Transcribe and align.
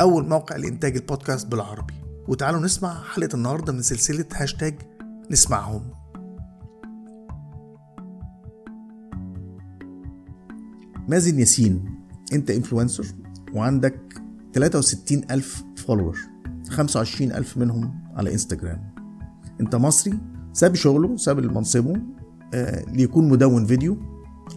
أول 0.01 0.27
موقع 0.27 0.55
لإنتاج 0.55 0.95
البودكاست 0.95 1.47
بالعربي. 1.47 1.93
وتعالوا 2.27 2.59
نسمع 2.59 3.03
حلقة 3.03 3.35
النهاردة 3.35 3.73
من 3.73 3.81
سلسلة 3.81 4.25
هاشتاج 4.33 4.75
نسمعهم. 5.31 5.81
مازن 11.07 11.39
ياسين 11.39 11.85
أنت 12.33 12.51
influencer 12.51 13.05
وعندك 13.53 14.21
63 14.53 15.23
ألف 15.31 15.63
follower 15.77 16.34
25 16.69 17.31
ألف 17.31 17.57
منهم 17.57 17.93
على 18.15 18.33
إنستجرام. 18.33 18.95
انت 19.61 19.75
مصري 19.75 20.19
ساب 20.53 20.75
شغله 20.75 21.17
ساب 21.17 21.39
منصبه 21.39 21.93
آه 22.53 22.85
ليكون 22.91 23.29
مدون 23.29 23.65
فيديو 23.65 23.97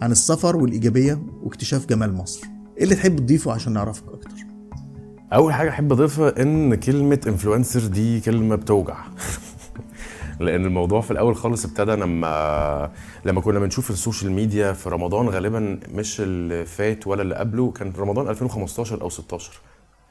عن 0.01 0.11
السفر 0.11 0.55
والإيجابية 0.55 1.21
واكتشاف 1.43 1.85
جمال 1.85 2.13
مصر. 2.13 2.47
إيه 2.77 2.83
اللي 2.83 2.95
تحب 2.95 3.15
تضيفه 3.15 3.51
عشان 3.51 3.73
نعرفك 3.73 4.03
أكتر؟ 4.07 4.29
أول 5.33 5.53
حاجة 5.53 5.69
أحب 5.69 5.91
أضيفها 5.91 6.41
إن 6.41 6.75
كلمة 6.75 7.19
influencer 7.27 7.87
دي 7.87 8.19
كلمة 8.19 8.55
بتوجع. 8.55 8.97
لأن 10.39 10.65
الموضوع 10.65 11.01
في 11.01 11.11
الأول 11.11 11.35
خالص 11.35 11.65
ابتدى 11.65 11.91
لما 11.91 12.91
لما 13.25 13.41
كنا 13.41 13.59
بنشوف 13.59 13.91
ال 13.91 13.97
social 13.97 14.31
media 14.31 14.73
في 14.73 14.89
رمضان 14.89 15.29
غالبا 15.29 15.79
مش 15.93 16.21
اللي 16.21 16.65
فات 16.65 17.07
ولا 17.07 17.21
اللي 17.21 17.35
قبله 17.35 17.71
كان 17.71 17.93
رمضان 17.97 18.27
2015 18.27 19.01
أو 19.01 19.09
16 19.09 19.61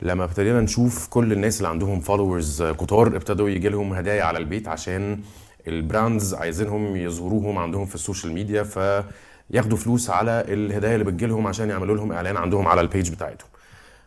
لما 0.03 0.25
ابتدينا 0.25 0.61
نشوف 0.61 1.09
كل 1.09 1.33
الناس 1.33 1.57
اللي 1.59 1.69
عندهم 1.69 2.01
followers 2.01 2.63
كتار 2.63 3.07
ابتدوا 3.07 3.49
يجي 3.49 3.69
لهم 3.69 3.93
هدايا 3.95 4.23
على 4.25 4.39
البيت 4.39 4.69
عشان 4.69 5.21
ال 5.69 5.78
brands 5.78 6.35
عايزينهم 6.35 6.97
يظهروهم 6.97 7.59
عندهم 7.59 7.87
في 7.87 7.95
ال 7.95 8.00
social 8.00 8.33
media 8.33 8.63
فياخدوا 8.63 9.77
فلوس 9.79 10.11
على 10.11 10.45
الهدايا 10.49 10.95
اللي 10.95 11.05
بتجيلهم 11.05 11.47
عشان 11.47 11.71
يعملوا 11.71 11.97
لهم 11.97 12.13
إعلان 12.13 12.37
عندهم 12.37 12.69
على 12.69 12.81
ال 12.81 12.87
page 12.87 13.11
بتاعتهم. 13.11 13.49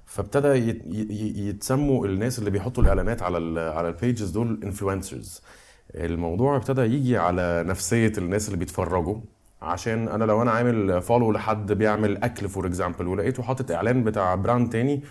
فابتدى 0.06 0.48
يتسموا 1.50 2.06
الناس 2.06 2.40
اللي 2.40 2.50
بيحطوا 2.50 2.84
الإعلانات 2.84 3.22
على 3.22 3.38
ال 3.38 3.60
على 3.60 3.88
ال 3.88 3.95
pages 3.95 4.30
دول 4.30 4.60
influencers 4.64 5.42
الموضوع 5.96 6.56
ابتدى 6.56 6.82
يجي 6.82 7.18
على 7.18 7.64
نفسية 7.68 8.14
الناس 8.18 8.48
اللي 8.48 8.58
بيتفرجوا 8.58 9.16
عشان 9.62 10.08
أنا 10.08 10.24
لو 10.24 10.42
أنا 10.42 10.52
عامل 10.52 11.02
follow 11.02 11.32
لحد 11.32 11.72
بيعمل 11.72 12.24
أكل 12.24 12.50
for 12.50 12.68
example 12.68 13.08
ولقيته 13.08 13.44
حاطط 13.44 13.72
إعلان 13.72 14.04
بتاع 14.04 14.36
brand 14.36 14.70
تاني 14.72 15.02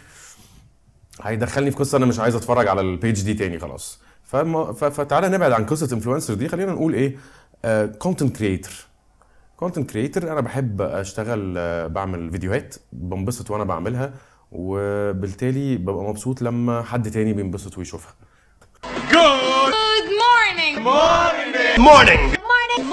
هيدخلني 1.23 1.71
في 1.71 1.77
قصة 1.77 1.99
أنا 1.99 2.07
مش 2.07 2.19
عايز 2.19 2.35
أتفرج 2.35 2.69
على 2.69 2.81
ال 2.81 2.89
page 2.89 3.23
دي 3.23 3.35
تاني 3.35 3.59
خلاص 3.59 4.01
فم... 4.25 4.73
ف... 4.73 4.85
فتعالى 4.85 5.29
نبعد 5.29 5.53
عن 5.53 5.67
قصة 5.67 5.95
influencer 5.95 6.35
دي 6.35 6.49
خلينا 6.49 6.73
نقول 6.73 6.95
إيه 6.95 7.17
content 7.99 8.37
creator 8.37 8.73
content 9.57 9.91
creator 9.91 10.23
أنا 10.33 10.41
بحب 10.41 10.83
أشتغل 10.83 11.55
آه، 11.59 11.87
بعمل 11.87 12.31
فيديوهات 12.31 12.75
بنبسط 12.93 13.51
وأنا 13.51 13.65
بعملها 13.65 14.13
وبالتالي 14.53 15.77
ببقى 15.77 16.05
مبسوط 16.05 16.43
لما 16.43 16.83
حد 16.83 17.11
تاني 17.11 17.33
بينبسط 17.33 17.79
ويشوفها 17.79 18.15
Good 19.11 20.09
morning. 20.25 20.75
Morning. 20.91 21.55
Morning. 21.89 22.23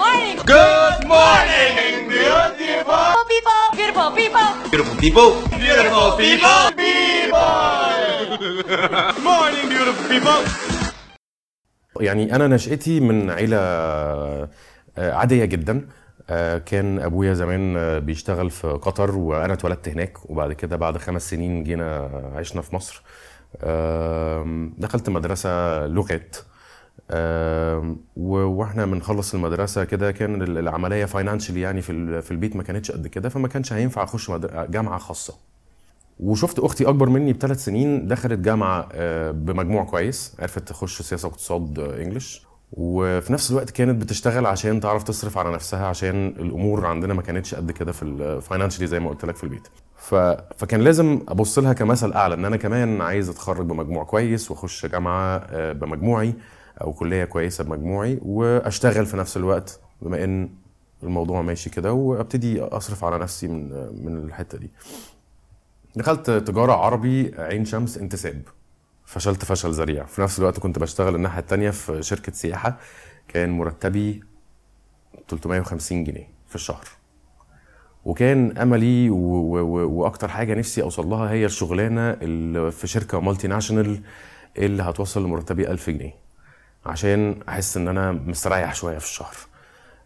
Morning. 0.00 0.36
Good 0.54 1.00
morning, 1.14 2.08
beautiful, 2.12 3.24
People. 3.32 3.62
Beautiful 3.78 4.10
people. 4.20 4.48
beautiful 4.70 4.96
people, 5.04 5.30
beautiful 5.62 6.08
people, 6.22 6.60
people. 6.76 7.07
morning, 9.28 9.66
beautiful 9.70 10.06
people. 10.10 10.42
يعني 12.00 12.34
أنا 12.36 12.46
نشأتي 12.46 13.00
من 13.00 13.30
عيلة 13.30 13.56
آه، 13.60 14.48
عادية 14.98 15.44
جدا. 15.44 15.88
آه، 16.30 16.58
كان 16.58 16.98
أبويا 16.98 17.34
زمان 17.34 17.76
آه، 17.76 17.98
بيشتغل 17.98 18.50
في 18.50 18.68
قطر 18.68 19.16
وأنا 19.16 19.52
اتولدت 19.52 19.88
هناك 19.88 20.30
وبعد 20.30 20.52
كده 20.52 20.76
بعد 20.76 20.96
خمس 20.98 21.30
سنين 21.30 21.64
جينا 21.64 22.10
عشنا 22.36 22.62
في 22.62 22.74
مصر. 22.76 23.02
دخلت 24.78 25.08
مدرسة 25.08 25.86
لغات. 25.86 26.36
وإحنا 28.16 28.86
بنخلص 28.86 29.34
المدرسة 29.34 29.84
كده 29.84 30.10
كان 30.12 30.42
ال- 30.42 30.58
العملية 30.58 31.04
فاينانشلي 31.04 31.60
يعني 31.60 31.82
في 31.82 31.92
ال- 31.92 32.22
في 32.22 32.30
البيت 32.30 32.56
ما 32.56 32.62
كانتش 32.62 32.90
قد 32.90 33.06
كده 33.06 33.28
فما 33.28 33.48
كانش 33.48 33.72
هينفع 33.72 34.02
أخش 34.02 34.30
جامعة 34.70 34.98
خاصة. 34.98 35.34
وشفت 36.20 36.58
أختي 36.58 36.88
أكبر 36.88 37.08
مني 37.08 37.32
بثلاث 37.32 37.64
سنين 37.64 38.06
دخلت 38.08 38.38
جامعة 38.38 38.88
آه، 38.92 39.30
بمجموع 39.30 39.84
كويس 39.84 40.36
عرفت 40.38 40.68
تخش 40.68 41.02
سياسة 41.02 41.28
واقتصاد 41.28 41.78
آه، 41.78 42.02
إنجلش. 42.02 42.48
وفي 42.72 43.32
نفس 43.32 43.50
الوقت 43.50 43.70
كانت 43.70 44.02
بتشتغل 44.02 44.46
عشان 44.46 44.80
تعرف 44.80 45.02
تصرف 45.02 45.38
على 45.38 45.52
نفسها 45.52 45.86
عشان 45.86 46.26
الأمور 46.26 46.86
عندنا 46.86 47.14
ما 47.14 47.22
كانتش 47.22 47.54
قد 47.54 47.70
كده 47.70 47.92
في 47.92 48.02
الفاينانشلي 48.02 48.86
زي 48.86 49.00
ما 49.00 49.10
قلت 49.10 49.24
لك 49.24 49.36
في 49.36 49.44
البيت. 49.44 49.68
ف... 49.96 50.14
فكان 50.56 50.80
لازم 50.80 51.20
أبص 51.28 51.58
لها 51.58 51.72
كمثل 51.72 52.12
أعلى 52.12 52.34
إن 52.34 52.44
أنا 52.44 52.56
كمان 52.56 53.00
عايز 53.00 53.28
أتخرج 53.28 53.66
بمجموع 53.66 54.04
كويس 54.04 54.50
وأخش 54.50 54.86
جامعة 54.86 55.36
آه، 55.36 55.72
بمجموعي 55.72 56.34
أو 56.80 56.92
كلية 56.92 57.24
كويسة 57.24 57.64
بمجموعي 57.64 58.18
وأشتغل 58.22 59.06
في 59.06 59.16
نفس 59.16 59.36
الوقت 59.36 59.80
بما 60.02 60.24
إن 60.24 60.50
الموضوع 61.02 61.42
ماشي 61.42 61.70
كده 61.70 61.92
وأبتدي 61.92 62.60
أصرف 62.62 63.04
على 63.04 63.18
نفسي 63.18 63.48
من 63.48 63.68
من 64.04 64.16
الحتة 64.24 64.58
دي. 64.58 64.70
دخلت 65.96 66.30
تجارة 66.30 66.72
عربي 66.72 67.34
عين 67.38 67.64
شمس 67.64 67.98
انتساب. 67.98 68.42
فشلت 69.04 69.44
فشل 69.44 69.70
ذريع. 69.70 70.04
في 70.04 70.22
نفس 70.22 70.38
الوقت 70.38 70.58
كنت 70.58 70.78
بشتغل 70.78 71.14
الناحية 71.14 71.38
التانية 71.40 71.70
في 71.70 72.02
شركة 72.02 72.32
سياحة 72.32 72.78
كان 73.28 73.50
مرتبي 73.50 74.22
350 75.28 76.04
جنيه 76.04 76.28
في 76.48 76.54
الشهر. 76.54 76.84
وكان 78.04 78.58
أملي. 78.58 79.10
وأكتر 79.10 80.28
حاجة 80.28 80.54
نفسي 80.54 80.82
أوصل 80.82 81.06
لها 81.06 81.30
هي 81.30 81.44
الشغلانة 81.44 82.10
اللي 82.10 82.70
في 82.70 82.86
شركة 82.86 83.20
مالتي 83.20 83.48
ناشونال 83.48 84.02
اللي 84.58 84.82
هتوصل 84.82 85.24
لمرتبي 85.24 85.70
1000 85.70 85.90
جنيه. 85.90 86.14
عشان 86.86 87.40
أحس 87.48 87.76
إن 87.76 87.88
أنا 87.88 88.12
مستريح 88.12 88.74
شوية 88.74 88.98
في 88.98 89.04
الشهر. 89.04 89.34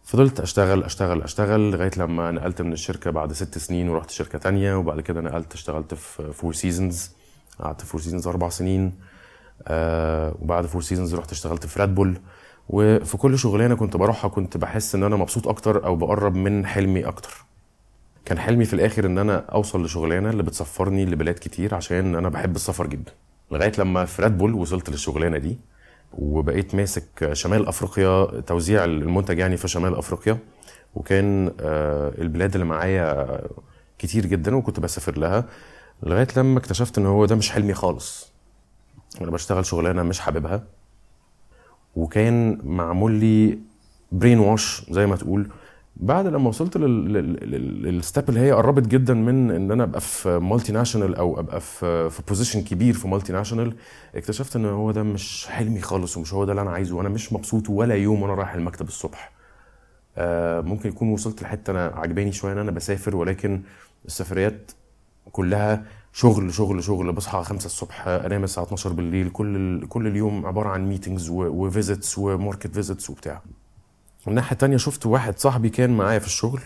فضلت 0.05 0.41
أشتغل 0.41 0.83
أشتغل 0.83 1.23
أشتغل 1.23 1.71
لغاية 1.71 1.91
لما 1.97 2.31
نقلت 2.31 2.63
من 2.63 2.73
الشركة 2.73 3.11
بعد 3.11 3.33
ست 3.33 3.59
سنين 3.59 3.89
ورحت 3.89 4.11
شركة 4.11 4.39
تانية 4.39 4.75
وبعد 4.75 5.01
كده 5.01 5.21
نقلت 5.21 5.55
اشتغلت 5.55 5.95
في 5.95 6.33
Four 6.33 6.53
Seasons 6.53 7.11
قعدت 7.61 7.81
في 7.81 7.87
Four 7.87 8.01
Seasons 8.01 8.27
أربع 8.27 8.49
سنين. 8.49 8.93
آه 9.69 10.35
وبعد 10.43 10.67
Four 10.67 10.83
Seasons 10.83 11.15
رحت 11.15 11.33
اشتغلت 11.33 11.67
في 11.67 11.81
Red 11.81 11.95
Bull 11.95 12.17
وفي 12.69 13.17
كل 13.17 13.39
شغلانة 13.39 13.75
كنت 13.75 13.97
بروحها 13.97 14.29
كنت 14.29 14.57
بحس 14.57 14.95
إن 14.95 15.03
أنا 15.03 15.17
مبسوط 15.17 15.49
أكتر 15.49 15.85
أو 15.87 15.97
بقرب 15.97 16.35
من 16.35 16.67
حلمي 16.67 17.07
أكتر. 17.07 17.45
كان 18.25 18.39
حلمي 18.39 18.65
في 18.65 18.75
الآخر 18.75 19.07
إن 19.07 19.19
أنا 19.19 19.37
أوصل 19.39 19.85
لشغلانة 19.85 20.31
اللي 20.31 20.43
بتسفرني 20.43 21.05
لبلاد 21.07 21.35
كتير 21.35 21.75
عشان 21.75 22.15
أنا 22.15 22.29
بحب 22.29 22.57
السفر 22.57 22.87
جدا. 22.87 23.13
لغاية 23.51 23.73
لما 23.79 24.05
في 24.05 24.23
Red 24.23 24.39
Bull 24.39 24.55
وصلت 24.55 24.91
للشغلانة 24.91 25.39
دي 25.39 25.59
وبقيت 26.19 26.75
ماسك 26.75 27.31
شمال 27.33 27.67
أفريقيا 27.67 28.41
توزيع 28.41 28.85
المنتج 28.85 29.39
يعني 29.39 29.57
في 29.57 29.69
شمال 29.69 29.95
أفريقيا. 29.95 30.39
وكان 30.95 31.53
آه، 31.61 32.13
البلاد 32.19 32.53
اللي 32.55 32.65
معايا 32.65 33.41
كتير 33.99 34.27
جدا 34.27 34.57
وكنت 34.57 34.81
بسافر 34.81 35.19
لها 35.19 35.45
لغاية 36.03 36.29
لما 36.37 36.59
اكتشفت 36.59 36.99
إن 36.99 37.07
هو 37.07 37.25
ده 37.27 37.35
مش 37.37 37.51
حلمي 37.51 37.75
خالص. 37.75 38.33
أنا 39.21 39.31
بشتغل 39.31 39.67
شغلانة 39.67 40.03
مش 40.03 40.21
حاببها. 40.21 40.63
وكان 41.97 42.59
معمول 42.65 43.13
لي 43.13 43.59
brain 44.13 44.39
wash 44.39 44.87
زي 44.91 45.07
ما 45.07 45.17
تقول. 45.17 45.51
بعد 45.97 46.27
لما 46.27 46.49
وصلت 46.49 46.77
لل 46.77 47.27
step 47.27 48.29
اللي 48.29 48.41
هي 48.41 48.53
قربت 48.53 48.89
جدا 48.89 49.15
من 49.15 49.51
إن 49.51 49.71
أنا 49.71 49.85
أبقى 49.85 50.01
في 50.01 50.39
multinational 50.39 51.15
أو 51.15 51.41
أبقى 51.41 51.61
في 51.61 52.11
في 52.11 52.23
position 52.29 52.63
كبير 52.65 52.95
في 52.95 53.09
multinational 53.09 53.75
اكتشفت 54.15 54.57
إن 54.57 54.67
هو 54.67 54.91
ده 54.91 55.03
مش 55.03 55.47
حلمي 55.47 55.81
خالص 55.81 56.17
ومش 56.17 56.35
هو 56.35 56.45
ده 56.45 56.51
اللي 56.53 56.63
أنا 56.63 56.71
عايزه 56.71 56.97
وأنا 56.97 57.09
مش 57.09 57.33
مبسوط 57.33 57.71
ولا 57.71 57.95
يوم 57.95 58.23
وأنا 58.23 58.35
رايح 58.35 58.55
المكتب 58.55 58.89
الصبح. 58.89 59.33
آه 60.17 60.61
ممكن 60.61 60.89
يكون 60.89 61.09
وصلت 61.09 61.43
لحتة 61.43 61.71
أنا 61.71 61.87
عجباني 61.87 62.33
شوية 62.33 62.53
إن 62.53 62.59
أنا 62.59 62.71
بسافر 62.71 63.17
ولكن 63.17 63.63
السفريات 64.05 64.73
كلها 65.33 65.85
شغل 66.13 66.55
شغل 66.55 66.85
شغل 66.85 67.13
بصحى 67.13 67.43
5 67.45 67.67
الصبح 67.67 68.09
أنام 68.09 68.45
الساعة 68.45 68.65
12 68.65 68.93
بالليل 68.93 69.31
كل 69.31 69.87
كل 69.87 70.07
اليوم 70.07 70.47
عبارة 70.47 70.69
عن 70.69 70.89
meetings 70.89 71.29
و 71.31 71.43
visits 71.43 72.19
و 72.19 72.27
market 72.27 72.75
visits 72.75 73.11
وبتاع. 73.11 73.43
الناحيه 74.29 74.53
التانية 74.53 74.77
شفت 74.77 75.07
واحد 75.07 75.39
صاحبي 75.39 75.69
كان 75.69 75.97
معايا 75.97 76.19
في 76.19 76.27
الشغل 76.27 76.61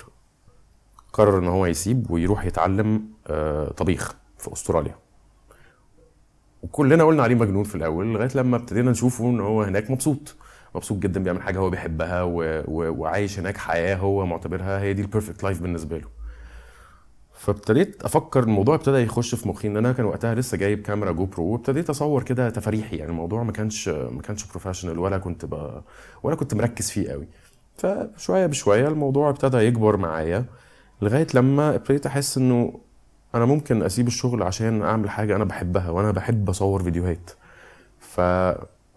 قرر 1.12 1.38
إن 1.38 1.48
هو 1.48 1.66
يسيب 1.66 2.10
ويروح 2.10 2.44
يتعلم 2.44 3.08
آه، 3.26 3.72
طبيخ 3.72 4.14
في 4.38 4.52
أستراليا. 4.52 4.94
وكلنا 6.62 7.04
قلنا 7.04 7.22
عليه 7.22 7.34
مجنون 7.34 7.64
في 7.64 7.74
الأول 7.74 8.12
لغاية 8.12 8.30
لما 8.34 8.56
ابتدينا 8.56 8.90
نشوفه 8.90 9.24
إن 9.24 9.40
هو 9.40 9.62
هناك 9.62 9.90
مبسوط. 9.90 10.36
مبسوط 10.74 10.98
جدا 10.98 11.22
بيعمل 11.22 11.42
حاجة 11.42 11.58
هو 11.58 11.70
بيحبها 11.70 12.22
و... 12.22 12.32
و... 12.66 12.92
وعايش 13.00 13.38
هناك 13.38 13.56
حياة 13.56 13.96
هو 13.96 14.26
معتبرها 14.26 14.80
هي 14.80 14.92
دي 14.92 15.02
ال 15.02 15.07
perfect 15.07 15.42
life 15.42 15.62
بالنسبة 15.62 15.98
له. 15.98 16.08
فابتديت 17.34 18.02
أفكر 18.02 18.42
الموضوع 18.42 18.74
ابتدى 18.74 18.96
يخش 18.96 19.34
في 19.34 19.48
مخي 19.48 19.68
إن 19.68 19.76
أنا 19.76 19.92
كان 19.92 20.06
وقتها 20.06 20.34
لسه 20.34 20.56
جايب 20.56 20.82
كاميرا 20.82 21.12
GoPro 21.12 21.44
وابتديت 21.44 21.90
أصور 21.90 22.22
كده 22.22 22.50
تفاريحي 22.50 22.96
يعني 22.96 23.10
الموضوع 23.10 23.42
ما 23.42 23.52
كانش 23.52 23.88
ما 23.88 24.22
كانش 24.22 24.44
professional 24.44 24.98
ولا 24.98 25.18
كنت 25.18 25.44
ب... 25.44 25.82
ولا 26.22 26.36
كنت 26.36 26.54
مركز 26.54 26.90
فيه 26.90 27.10
قوي. 27.10 27.28
فشوية 27.78 28.46
بشوية 28.46 28.88
الموضوع 28.88 29.30
ابتدى 29.30 29.56
يكبر 29.56 29.96
معايا 29.96 30.44
لغاية 31.02 31.26
لما 31.34 31.74
ابتديت 31.74 32.06
أحس 32.06 32.38
إنه 32.38 32.80
أنا 33.34 33.44
ممكن 33.44 33.82
أسيب 33.82 34.06
الشغل 34.06 34.42
عشان 34.42 34.82
أعمل 34.82 35.10
حاجة 35.10 35.36
أنا 35.36 35.44
بحبها 35.44 35.90
وأنا 35.90 36.10
بحب 36.10 36.48
أصور 36.50 36.82
فيديوهات. 36.82 37.30
ف... 38.00 38.20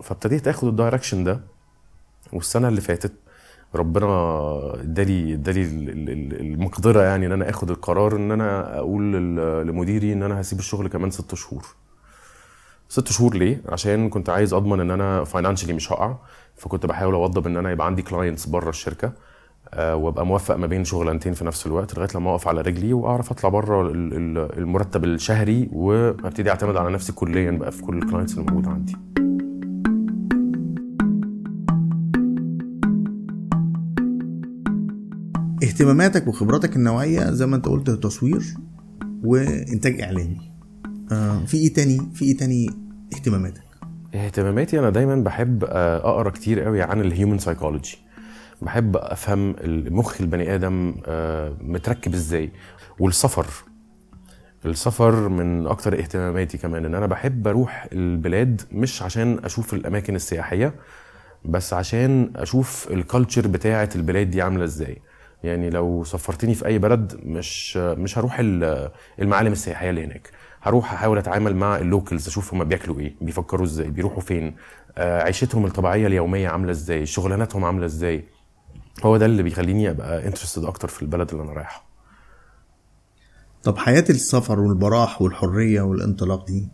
فابتديت 0.04 0.48
آخد 0.48 0.68
ال 0.68 0.73
direction 0.73 1.24
ده 1.24 1.40
والسنة 2.34 2.68
اللي 2.68 2.82
فاتت 2.82 3.12
ربنا 3.76 4.08
ادالي 4.82 5.34
ادالي 5.34 5.62
ال- 5.62 5.90
ال- 5.90 6.10
ال- 6.10 6.40
المقدرة 6.42 7.02
يعني 7.02 7.26
إن 7.26 7.32
أنا 7.32 7.50
آخد 7.50 7.70
القرار 7.72 8.16
إن 8.16 8.32
أنا 8.32 8.78
أقول 8.78 9.14
لمديري 9.68 10.14
إن 10.14 10.24
أنا 10.24 10.42
هسيب 10.42 10.60
الشغل 10.60 10.88
كمان 10.88 11.12
ست 11.12 11.36
شهور. 11.36 11.66
ست 12.90 13.08
شهور 13.08 13.36
ليه؟ 13.36 13.62
عشان 13.70 14.10
كنت 14.10 14.30
عايز 14.30 14.54
أضمن 14.54 14.80
إن 14.80 14.92
أنا 14.92 15.24
financially 15.24 15.74
مش 15.74 15.92
هقع. 15.92 16.16
فكنت 16.60 16.86
بحاول 16.86 17.14
أوضب 17.14 17.48
إن 17.48 17.58
أنا 17.58 17.72
يبقى 17.72 17.88
عندي 17.88 18.02
clients 18.02 18.46
بره 18.46 18.70
الشركة 18.70 19.12
آه، 19.74 19.96
وأبقى 19.96 20.26
موفق 20.26 20.56
ما 20.56 20.68
بين 20.68 20.84
شغلانتين 20.84 21.34
في 21.34 21.46
نفس 21.46 21.68
الوقت 21.68 21.98
لغاية 21.98 22.10
لما 22.16 22.32
أقف 22.32 22.48
على 22.48 22.62
رجلي 22.62 22.94
وأعرف 22.94 23.32
أطلع 23.32 23.50
بره 23.50 23.82
ال- 23.92 24.14
ال- 24.14 24.58
المرتب 24.58 25.04
الشهري 25.04 25.70
وأبتدي 25.74 26.50
أعتمد 26.50 26.76
على 26.78 26.90
نفسي 26.94 27.14
كليا 27.14 27.52
بقى 27.52 27.72
في 27.72 27.82
كل 27.82 27.98
ال 27.98 28.02
clients 28.02 28.34
اللي 28.38 28.46
موجودة 28.52 28.70
عندي. 28.72 28.96
اهتماماتك 35.64 36.28
وخبراتك 36.28 36.76
النوعية 36.76 37.32
زي 37.32 37.46
ما 37.46 37.56
أنت 37.56 37.66
قلت 37.68 37.90
تصوير 37.90 38.44
وإنتاج 39.24 40.02
إعلامي. 40.02 40.52
آه 41.12 41.46
في 41.46 41.58
إيه 41.58 41.74
تاني؟ 41.74 42.00
في 42.14 42.26
إيه 42.26 42.38
تاني 42.38 42.70
اهتماماتك؟ 43.14 43.69
اهتماماتي 44.16 44.80
أنا 44.80 44.90
دايما 44.90 45.16
بحب 45.16 45.64
آه، 45.64 45.98
أقرأ 45.98 46.30
كتير 46.30 46.60
قوي 46.62 46.82
عن 46.82 47.02
ال 47.02 47.08
human 47.08 47.38
psychology 47.38 47.98
بحب 48.62 48.98
أفهم 48.98 49.56
المخ 49.62 50.22
البني 50.22 50.56
آدم 50.56 50.96
آه، 51.06 51.54
متركب 51.62 52.14
إزاي. 52.14 52.50
والسفر. 53.00 53.46
السفر 54.66 55.30
من 55.30 55.68
أكتر 55.68 56.00
اهتماماتي 56.00 56.58
كمان 56.58 56.86
إن 56.86 56.96
أنا 56.96 57.06
بحب 57.06 57.48
أروح 57.48 57.88
البلاد 57.94 58.62
مش 58.72 59.02
عشان 59.02 59.40
أشوف 59.44 59.74
الأماكن 59.74 60.16
السياحية 60.16 60.74
بس 61.46 61.74
عشان 61.74 62.32
أشوف 62.36 62.88
ال 62.92 62.99
culture 62.99 63.48
بتاعه 63.48 63.90
البلاد 63.96 64.30
دي 64.30 64.42
عاملة 64.42 64.64
إزاي. 64.64 65.02
يعني 65.44 65.70
لو 65.70 66.04
سفرتني 66.04 66.54
في 66.56 66.66
أي 66.66 66.78
بلد 66.80 67.20
مش 67.24 67.78
مش 67.78 68.18
هروح 68.18 68.40
ال- 68.40 68.90
المعالم 69.22 69.52
السياحية 69.52 69.90
اللي 69.90 70.06
هناك. 70.06 70.30
هروح 70.62 70.94
أحاول 70.94 71.18
أتعامل 71.18 71.56
مع 71.56 71.78
ال 71.78 71.85
locals 71.85 72.28
أشوف 72.28 72.54
هما 72.54 72.64
بياكلوا 72.64 73.00
إيه 73.00 73.16
بيفكروا 73.22 73.66
إزاي 73.66 73.90
بيروحوا 73.90 74.22
فين 74.22 74.56
آه، 74.98 75.24
عيشتهم 75.24 75.66
الطبيعية 75.66 76.08
اليومية 76.08 76.50
عاملة 76.50 76.72
إزاي 76.72 77.06
شغلاناتهم 77.06 77.66
عاملة 77.66 77.86
إزاي. 77.86 78.26
هو 79.04 79.18
ده 79.18 79.26
اللي 79.26 79.44
بيخليني 79.44 79.90
أبقى 79.90 80.28
انترستد 80.28 80.64
أكتر 80.66 80.88
في 80.88 81.02
البلد 81.02 81.32
اللي 81.32 81.44
أنا 81.44 81.54
رايحها. 81.54 81.84
طب 83.64 83.78
حياة 83.78 84.06
السفر 84.10 84.60
والبراح 84.60 85.22
والحرية 85.22 85.82
والانطلاق 85.82 86.46
دي 86.46 86.68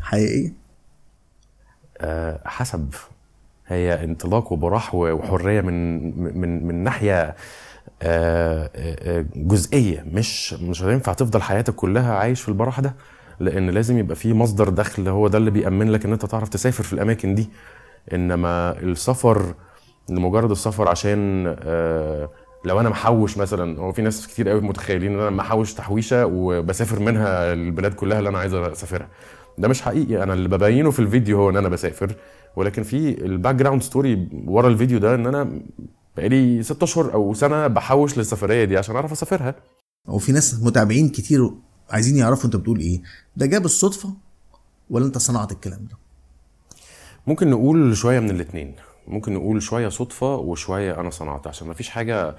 حقيقية؟ 0.00 0.52
آه، 1.98 2.40
حسب. 2.44 2.94
هي 3.66 4.04
انطلاق 4.04 4.52
وبراح 4.52 4.94
وحرية 4.94 5.60
من 5.60 6.00
من 6.38 6.66
من 6.66 6.74
ناحية 6.84 7.36
آه، 8.02 8.70
آه، 8.76 9.24
جزئية. 9.36 10.02
مش 10.12 10.52
مش 10.54 10.82
هينفع 10.82 11.12
تفضل 11.12 11.42
حياتك 11.42 11.74
كلها 11.74 12.14
عايش 12.14 12.40
في 12.42 12.48
البراح 12.48 12.80
ده. 12.80 12.94
لأن 13.40 13.70
لازم 13.70 13.98
يبقى 13.98 14.16
في 14.16 14.32
مصدر 14.32 14.68
دخل 14.68 15.08
هو 15.08 15.28
ده 15.28 15.38
اللي 15.38 15.50
بيأمن 15.50 15.90
لك 15.92 16.04
ان 16.04 16.12
انت 16.12 16.26
تعرف 16.26 16.48
تسافر 16.48 16.84
في 16.84 16.92
الأماكن 16.92 17.34
دي. 17.34 17.48
إنما 18.12 18.78
السفر 18.80 19.54
لمجرد 20.10 20.50
السفر 20.50 20.88
عشان 20.88 21.46
آه، 21.58 22.28
لو 22.64 22.80
أنا 22.80 22.88
محوش 22.88 23.38
مثلا 23.38 23.80
هو 23.80 23.92
في 23.92 24.02
ناس 24.02 24.26
كتير 24.26 24.48
قوي 24.48 24.60
متخيلين 24.60 25.12
إن 25.12 25.20
أنا 25.20 25.30
محوش 25.30 25.74
تحويشة 25.74 26.26
وبسافر 26.26 27.00
منها 27.00 27.52
البلاد 27.52 27.94
كلها 27.94 28.18
اللي 28.18 28.28
أنا 28.28 28.38
عايز 28.38 28.54
أسافرها. 28.54 29.08
ده 29.58 29.68
مش 29.68 29.82
حقيقي 29.82 30.22
أنا 30.22 30.34
اللي 30.34 30.48
ببينه 30.48 30.90
في 30.90 30.98
الفيديو 30.98 31.38
هو 31.38 31.50
إن 31.50 31.56
أنا 31.56 31.68
بسافر. 31.68 32.14
ولكن 32.56 32.82
في 32.82 33.24
ال 33.24 33.54
background 33.54 33.82
story 33.82 34.28
ورا 34.46 34.68
الفيديو 34.68 34.98
ده 34.98 35.14
إن 35.14 35.26
أنا 35.26 35.60
بقالي 36.16 36.62
ست 36.62 36.82
أشهر 36.82 37.14
أو 37.14 37.34
سنة 37.34 37.66
بحوش 37.66 38.18
للسفرية 38.18 38.64
دي 38.64 38.78
عشان 38.78 38.94
أعرف 38.96 39.12
أسافرها. 39.12 39.54
وفي 40.08 40.32
ناس 40.32 40.62
متابعين 40.62 41.08
كتير 41.08 41.50
عايزين 41.90 42.16
يعرفوا 42.16 42.44
انت 42.44 42.56
بتقول 42.56 42.80
إيه. 42.80 43.02
ده 43.36 43.46
جاب 43.46 43.64
الصدفة 43.64 44.14
ولا 44.90 45.06
انت 45.06 45.18
صنعت 45.18 45.52
الكلام 45.52 45.86
ده؟ 45.90 45.96
ممكن 47.26 47.50
نقول 47.50 47.96
شوية 47.96 48.20
من 48.20 48.30
الاتنين. 48.30 48.74
ممكن 49.08 49.34
نقول 49.34 49.62
شوية 49.62 49.88
صدفة 49.88 50.34
وشوية 50.36 51.00
أنا 51.00 51.10
صنعت 51.10 51.46
عشان 51.46 51.68
مفيش 51.68 51.88
حاجة 51.88 52.36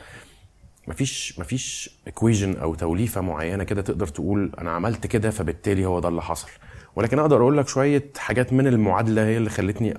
مفيش 0.88 1.40
مفيش 1.40 1.90
ايكويجن 2.08 2.56
أو 2.58 2.76
توليفة 2.76 3.22
معينة 3.22 3.64
كده 3.64 3.82
تقدر 3.82 4.08
تقول 4.08 4.52
أنا 4.60 4.72
عملت 4.72 5.08
كده 5.08 5.30
فبالتالي 5.30 5.86
هو 5.86 6.00
ده 6.00 6.10
اللي 6.10 6.22
حصل. 6.22 6.48
ولكن 6.96 7.20
أقدر 7.20 7.42
أقول 7.42 7.58
لك 7.58 7.68
شوية 7.68 8.12
حاجات 8.18 8.54
من 8.54 8.68
المعادلة 8.68 9.26
هي 9.26 9.38
اللي 9.38 9.50
خلتني 9.50 9.94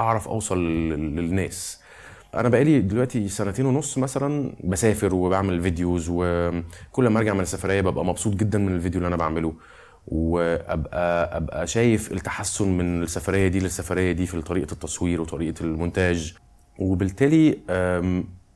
أعرف 0.00 0.28
أوصل 0.28 0.58
لل- 0.58 1.16
للناس. 1.16 1.81
أنا 2.34 2.48
بقالي 2.48 2.80
دلوقتي 2.80 3.28
سنتين 3.28 3.66
ونص 3.66 3.98
مثلا 3.98 4.52
بسافر 4.64 5.14
وبعمل 5.14 5.62
videos 5.62 6.06
وكل 6.10 7.08
ما 7.08 7.18
أرجع 7.18 7.34
من 7.34 7.40
السفرية 7.40 7.80
ببقى 7.80 8.04
مبسوط 8.04 8.34
جدا 8.34 8.58
من 8.58 8.74
الفيديو 8.74 8.98
اللي 8.98 9.08
أنا 9.08 9.16
بعمله. 9.16 9.54
وابقى 10.06 11.36
أبقى 11.36 11.66
شايف 11.66 12.12
التحسن 12.12 12.68
من 12.78 13.02
السفرية 13.02 13.48
دي 13.48 13.60
للسفرية 13.60 14.12
دي 14.12 14.26
في 14.26 14.42
طريقة 14.42 14.72
التصوير 14.72 15.20
وطريقة 15.20 15.62
المونتاج. 15.62 16.34
وبالتالي 16.78 17.58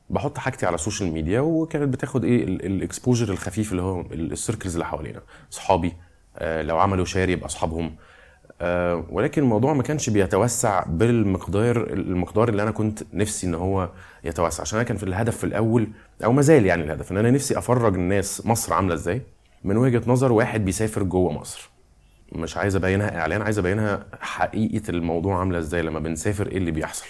بحط 0.09 0.37
حاجتي 0.37 0.65
على 0.65 0.75
ال 0.75 0.80
social 0.80 1.11
media 1.11 1.39
وكانت 1.39 1.93
بتاخد 1.93 2.25
إيه 2.25 2.43
ال 2.43 2.53
exposure 2.53 3.29
الخفيف 3.33 3.71
اللي 3.71 3.81
هو 3.81 4.01
ال 4.01 4.10
circles 4.10 4.73
اللي 4.73 4.85
حوالينا. 4.85 5.21
صحابي 5.49 5.93
آه، 6.37 6.61
لو 6.61 6.77
عملوا 6.79 7.05
share 7.05 7.29
يبقى 7.29 7.45
أصحابهم. 7.45 7.95
ولكن 9.11 9.41
الموضوع 9.41 9.73
ما 9.73 9.83
كانش 9.83 10.09
بيتوسع 10.09 10.83
بالمقدار 10.87 11.93
المقدار 11.93 12.49
اللي 12.49 12.63
أنا 12.63 12.71
كنت 12.71 13.03
نفسي 13.13 13.47
إن 13.47 13.55
هو 13.55 13.89
يتوسع. 14.23 14.61
عشان 14.61 14.79
أنا 14.79 14.87
كان 14.87 14.97
في 14.97 15.03
الهدف 15.03 15.37
في 15.37 15.43
الأول 15.43 15.87
أو 16.23 16.31
ما 16.31 16.41
زال 16.41 16.65
يعني 16.65 16.83
الهدف 16.83 17.11
إن 17.11 17.17
أنا 17.17 17.31
نفسي 17.31 17.57
أفرج 17.57 17.93
الناس 17.93 18.45
مصر 18.45 18.73
عاملة 18.73 18.93
إزاي. 18.93 19.21
من 19.63 19.77
وجهة 19.77 20.01
نظر 20.07 20.31
واحد 20.31 20.65
بيسافر 20.65 21.03
جوه 21.03 21.31
مصر. 21.31 21.69
مش 22.31 22.57
عايز 22.57 22.75
أبينها 22.75 23.19
إعلان 23.19 23.41
عايز 23.41 23.59
أبينها 23.59 24.05
حقيقة 24.21 24.89
الموضوع 24.89 25.39
عاملة 25.39 25.59
إزاي 25.59 25.81
لما 25.81 25.99
بنسافر 25.99 26.47
إيه 26.47 26.57
اللي 26.57 26.71
بيحصل. 26.71 27.05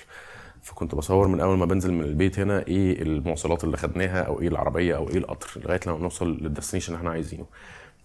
فكنت 0.63 0.95
بصور 0.95 1.27
من 1.27 1.39
أول 1.39 1.57
ما 1.57 1.65
بنزل 1.65 1.93
من 1.93 2.03
البيت 2.03 2.39
هنا 2.39 2.67
إيه 2.67 3.01
المواصلات 3.01 3.63
اللي 3.63 3.77
خدناها 3.77 4.21
أو 4.21 4.41
إيه 4.41 4.47
العربية 4.47 4.95
أو 4.95 5.09
إيه 5.09 5.17
القطر 5.17 5.61
لغاية 5.63 5.79
لما 5.87 5.97
نوصل 5.97 6.37
للديستنيشن 6.41 6.87
اللي 6.87 6.99
إحنا 6.99 7.09
عايزينه. 7.09 7.45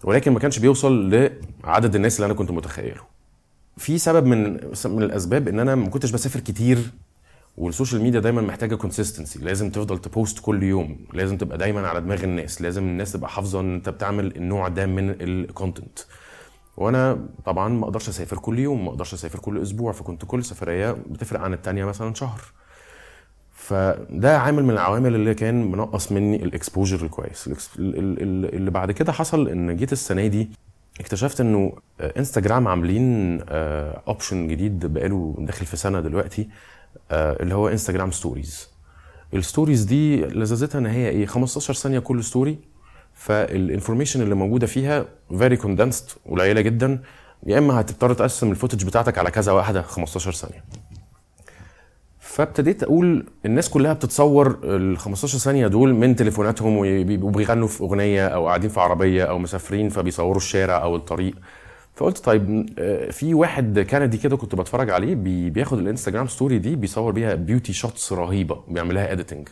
ولكن 0.03 0.31
ما 0.31 0.39
كانش 0.39 0.59
بيوصل 0.59 1.09
لعدد 1.63 1.95
الناس 1.95 2.15
اللي 2.15 2.25
أنا 2.25 2.33
كنت 2.33 2.51
متخيله. 2.51 3.12
في 3.77 3.97
سبب 3.97 4.25
من 4.25 4.53
من 4.85 5.03
الأسباب 5.03 5.47
إن 5.47 5.59
أنا 5.59 5.75
ما 5.75 5.89
كنتش 5.89 6.11
بسافر 6.11 6.39
كتير 6.39 6.91
وال 7.57 7.68
social 7.68 8.01
media 8.01 8.19
دايما 8.19 8.41
محتاجة 8.41 8.75
consistency 8.75 9.39
لازم 9.39 9.69
تفضل 9.69 9.97
ت 9.97 10.05
post 10.05 10.39
كل 10.39 10.63
يوم. 10.63 10.97
لازم 11.13 11.37
تبقى 11.37 11.57
دايما 11.57 11.87
على 11.87 12.01
دماغ 12.01 12.23
الناس. 12.23 12.61
لازم 12.61 12.83
الناس 12.83 13.11
تبقى 13.11 13.29
حافظة 13.29 13.59
إن 13.59 13.75
أنت 13.75 13.89
بتعمل 13.89 14.35
النوع 14.35 14.67
ده 14.67 14.85
من 14.85 15.09
ال 15.21 15.31
content 15.31 15.99
وأنا 16.77 17.27
طبعا 17.45 17.69
ما 17.69 17.83
أقدرش 17.83 18.09
أسافر 18.09 18.37
كل 18.37 18.59
يوم 18.59 18.85
ما 18.85 18.89
أقدرش 18.91 19.13
أسافر 19.13 19.39
كل 19.39 19.61
أسبوع. 19.61 19.91
فكنت 19.91 20.25
كل 20.25 20.43
سفرية 20.43 20.91
بتفرق 20.91 21.39
عن 21.39 21.53
التانية 21.53 21.85
مثلا 21.85 22.13
شهر. 22.13 22.41
فده 23.51 24.37
عامل 24.39 24.63
من 24.63 24.71
العوامل 24.71 25.15
اللي 25.15 25.33
كان 25.33 25.71
منقص 25.71 26.11
مني 26.11 26.43
ال 26.43 26.50
exposure 26.50 27.05
الكويس. 27.05 27.49
اللي 27.79 28.71
بعد 28.71 28.91
كده 28.91 29.11
حصل 29.11 29.49
إن 29.49 29.75
جيت 29.77 29.93
السنة 29.93 30.27
دي 30.27 30.49
اكتشفت 30.99 31.41
إنه 31.41 31.73
إنستجرام 32.01 32.67
عاملين 32.67 33.39
option 34.07 34.47
جديد 34.47 34.85
بقاله 34.85 35.35
داخل 35.39 35.65
في 35.65 35.77
سنة 35.77 35.99
دلوقتي 35.99 36.49
آه، 37.11 37.37
اللي 37.43 37.55
هو 37.55 37.67
إنستجرام 37.67 38.11
stories 38.11 38.69
ال 39.33 39.39
stories 39.39 39.83
دي 39.83 40.21
لذاذتها 40.25 40.79
إن 40.79 40.85
هي 40.85 41.09
إيه 41.09 41.25
15 41.25 41.73
ثانية 41.73 41.99
كل 41.99 42.23
story 42.23 42.57
فال 43.13 43.30
information 43.30 44.21
اللي 44.21 44.35
موجودة 44.35 44.67
فيها 44.67 45.05
very 45.37 45.57
condensed 45.57 46.09
قليلة 46.29 46.61
جدا. 46.61 47.01
يا 47.45 47.57
إما 47.57 47.79
هتضطر 47.79 48.13
تقسم 48.13 48.51
ال 48.51 48.55
footage 48.55 48.85
بتاعتك 48.85 49.17
على 49.17 49.31
كذا 49.31 49.51
واحدة 49.51 49.81
15 49.81 50.31
ثانية. 50.31 50.63
فابتديت 52.37 52.83
أقول 52.83 53.25
الناس 53.45 53.69
كلها 53.69 53.93
بتتصور 53.93 54.59
ال 54.63 54.97
15 54.97 55.37
ثانية 55.37 55.67
دول 55.67 55.93
من 55.93 56.15
تليفوناتهم 56.15 56.77
وبي- 56.77 57.17
وبيغنوا 57.23 57.67
في 57.67 57.81
أغنية 57.83 58.27
أو 58.27 58.47
قاعدين 58.47 58.69
في 58.69 58.79
عربية 58.79 59.23
أو 59.23 59.39
مسافرين 59.39 59.89
فبيصوروا 59.89 60.37
الشارع 60.37 60.83
أو 60.83 60.95
الطريق. 60.95 61.35
فقلت 61.95 62.17
طيب 62.17 62.69
آه، 62.79 63.11
في 63.11 63.33
واحد 63.33 63.79
كندي 63.79 64.17
كده 64.17 64.37
كنت 64.37 64.55
بتفرج 64.55 64.89
عليه 64.89 65.15
بي- 65.15 65.49
بياخد 65.49 65.77
الإنستجرام 65.79 66.27
story 66.27 66.57
دي 66.57 66.75
بيصور 66.75 67.11
بيها 67.11 67.35
beauty 67.35 67.73
shots 67.73 68.13
رهيبة 68.13 68.59
بيعملها 68.67 69.11
editing 69.11 69.47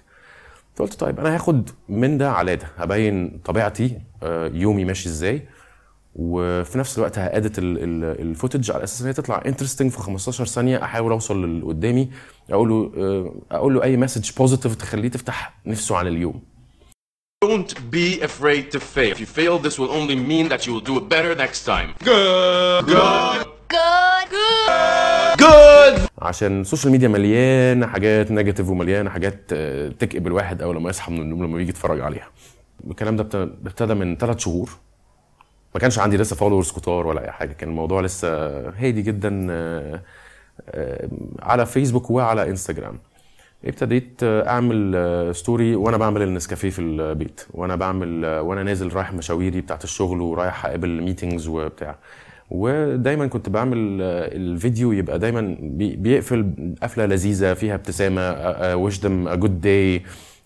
فقلت 0.75 0.93
طيب 0.93 1.19
أنا 1.19 1.35
هاخد 1.35 1.69
من 1.89 2.17
ده 2.17 2.31
على 2.31 2.55
ده 2.55 2.67
هبين 2.77 3.39
طبيعتي 3.45 3.97
آه، 4.23 4.51
يومي 4.53 4.85
ماشي 4.85 5.09
إزاي. 5.09 5.41
وفي 6.15 6.77
نفس 6.77 6.97
الوقت 6.97 7.19
ه 7.19 7.27
edit 7.27 7.59
ال 7.59 7.73
footage 7.73 8.71
على 8.71 8.83
أساس 8.83 9.01
إن 9.01 9.07
هي 9.07 9.13
تطلع 9.13 9.41
interesting 9.45 9.91
في 9.91 9.97
15 9.97 10.45
ثانية 10.45 10.83
أحاول 10.83 11.11
أوصل 11.11 11.45
للي 11.45 11.65
قدامي 11.65 12.09
أقول 12.51 12.69
له 12.69 12.91
آه، 12.97 13.35
أقول 13.55 13.73
له 13.73 13.83
أي 13.83 13.97
message 13.97 14.31
positive 14.37 14.75
تخليه 14.75 15.09
تفتح 15.09 15.53
نفسه 15.65 15.97
عن 15.97 16.07
اليوم 16.07 16.41
Don't 17.45 17.73
be 17.95 18.21
afraid 18.21 18.65
to 18.75 18.79
fail. 18.79 19.13
If 19.15 19.19
you 19.19 19.29
fail, 19.39 19.57
this 19.67 19.75
will 19.79 19.91
only 19.99 20.15
mean 20.31 20.45
that 20.53 20.61
you 20.67 20.71
will 20.75 20.85
do 20.91 20.95
it 20.99 21.05
better 21.15 21.31
next 21.45 21.61
time. 21.65 21.89
Good. 22.03 22.85
Good. 22.85 23.45
Good. 23.75 24.27
Good. 24.31 25.39
Good. 25.39 26.07
عشان 26.19 26.61
ال 26.61 26.65
social 26.65 26.91
media 26.91 27.07
مليانه 27.07 27.87
حاجات 27.87 28.31
negative 28.31 28.69
ومليانه 28.69 29.09
حاجات 29.09 29.39
آه، 29.53 29.89
تكئب 29.89 30.27
الواحد 30.27 30.61
أو 30.61 30.73
لما 30.73 30.89
يصحى 30.89 31.11
من 31.11 31.21
النوم 31.21 31.43
لما 31.43 31.61
يجي 31.61 31.69
يتفرج 31.69 31.99
عليها 32.01 32.27
الكلام 32.89 33.15
ده 33.15 33.23
ابت- 33.23 33.35
ابتدى 33.65 33.93
من 33.93 34.17
ثلاث 34.17 34.39
شهور 34.39 34.69
ما 35.73 35.79
كانش 35.79 35.99
عندي 35.99 36.17
لسه 36.17 36.35
followers 36.35 36.71
كتار 36.71 37.07
ولا 37.07 37.23
أي 37.25 37.31
حاجة. 37.31 37.53
كان 37.53 37.69
الموضوع 37.69 38.01
لسه 38.01 38.27
هادي 38.69 39.01
جدا 39.01 39.47
آه، 39.51 40.01
آه، 40.69 41.09
على 41.39 41.65
فيسبوك 41.65 42.11
وعلى 42.11 42.49
انستجرام 42.49 42.99
ابتديت 43.65 44.19
آه، 44.23 44.47
أعمل 44.49 45.35
story 45.35 45.75
وأنا 45.75 45.97
بعمل 45.97 46.21
النسكافيه 46.21 46.69
في 46.69 46.81
البيت. 46.81 47.41
وأنا 47.53 47.75
بعمل 47.75 48.25
وأنا 48.25 48.63
نازل 48.63 48.93
رايح 48.93 49.13
مشاويري 49.13 49.61
بتاعت 49.61 49.83
الشغل 49.83 50.21
ورايح 50.21 50.65
أقابل 50.65 51.01
meetings 51.01 51.47
وبتاع. 51.47 51.95
ودايما 52.49 53.27
كنت 53.27 53.49
بعمل 53.49 53.77
الفيديو 54.01 54.91
يبقى 54.91 55.19
دايما 55.19 55.57
بي- 55.61 55.95
بيقفل 55.95 56.53
قفلة 56.83 57.05
لذيذة 57.05 57.53
فيها 57.53 57.75
ابتسامة 57.75 58.21
wish 58.75 58.99
them 58.99 59.29
good 59.33 59.61
day 59.61 60.01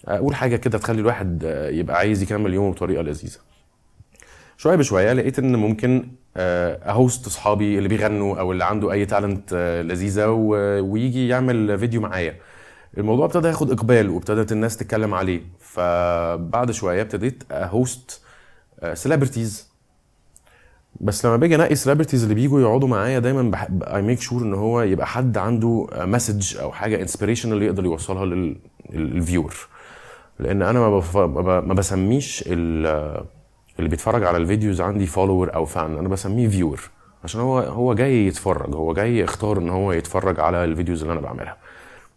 أقول 0.08 0.36
حاجة 0.36 0.56
كده 0.56 0.78
تخلي 0.78 1.02
الواحد 1.02 1.44
يبقى 1.72 1.98
عايز 1.98 2.24
يكمل 2.24 2.54
يومه 2.54 2.72
بطريقة 2.72 3.02
لذيذة. 3.04 3.40
شوية 4.58 4.76
بشوية 4.76 5.14
لقيت 5.14 5.40
إن 5.40 5.56
ممكن 5.56 6.08
آه، 6.38 6.92
ا 6.92 6.99
host 6.99 7.28
أصحابي 7.28 7.78
اللي 7.78 7.90
بيغنوا 7.90 8.40
أو 8.40 8.52
اللي 8.52 8.66
عنده 8.66 8.92
أي 8.92 9.06
talent 9.06 9.54
لذيذة 9.86 10.28
و- 10.30 10.80
ويجي 10.92 11.28
يعمل 11.28 11.80
فيديو 11.80 12.02
معايا. 12.02 12.36
الموضوع 12.98 13.26
ابتدى 13.26 13.48
ياخد 13.48 13.72
إقبال 13.72 14.10
وابتدت 14.10 14.52
الناس 14.52 14.78
تتكلم 14.78 15.14
عليه. 15.14 15.42
فبعد 15.60 16.72
شوية 16.72 17.02
ابتديت 17.02 17.44
ا 17.52 17.66
host 17.66 18.22
celebrities 18.94 19.70
بس 21.02 21.26
لما 21.26 21.38
باجي 21.38 21.56
أنقي 21.56 21.76
celebrities 21.76 22.24
اللي 22.24 22.36
بيجوا 22.36 22.62
يقعدوا 22.62 22.88
معايا 22.88 23.20
دايما 23.20 23.52
I 23.96 24.02
make 24.02 24.20
sure 24.22 24.42
إن 24.42 24.54
هو 24.54 24.82
يبقى 24.82 25.08
حد 25.08 25.38
عنده 25.38 25.88
message 25.94 26.58
أو 26.58 26.72
حاجة 26.72 27.02
inspiration 27.02 27.52
اللي 27.54 27.66
يقدر 27.66 27.86
يوصلها 27.86 28.26
لل 28.94 29.09
viewer 29.09 29.56
لأن 30.40 30.62
أنا 30.62 30.80
ما, 30.80 31.60
ما 31.62 31.74
بسميش 31.74 32.44
ال- 32.48 33.26
اللي 33.80 33.90
بيتفرج 33.90 34.24
على 34.24 34.38
ال 34.38 34.44
videos 34.44 34.82
عندي 34.82 35.06
follower 35.06 35.56
أو 35.56 35.66
fan 35.66 35.98
أنا 35.98 36.08
بسميه 36.10 36.48
viewer 36.48 36.90
عشان 37.24 37.42
هو 37.42 37.60
هو 37.60 37.94
جاي 37.94 38.28
يتفرج 38.28 38.76
هو 38.76 38.94
جاي 38.94 39.20
يختار 39.20 39.58
إن 39.58 39.70
هو 39.70 39.92
يتفرج 39.92 40.40
على 40.40 40.64
ال 40.64 40.69
videos 40.69 41.02
اللي 41.02 41.14
أنا 41.14 41.22
بعملها. 41.22 41.58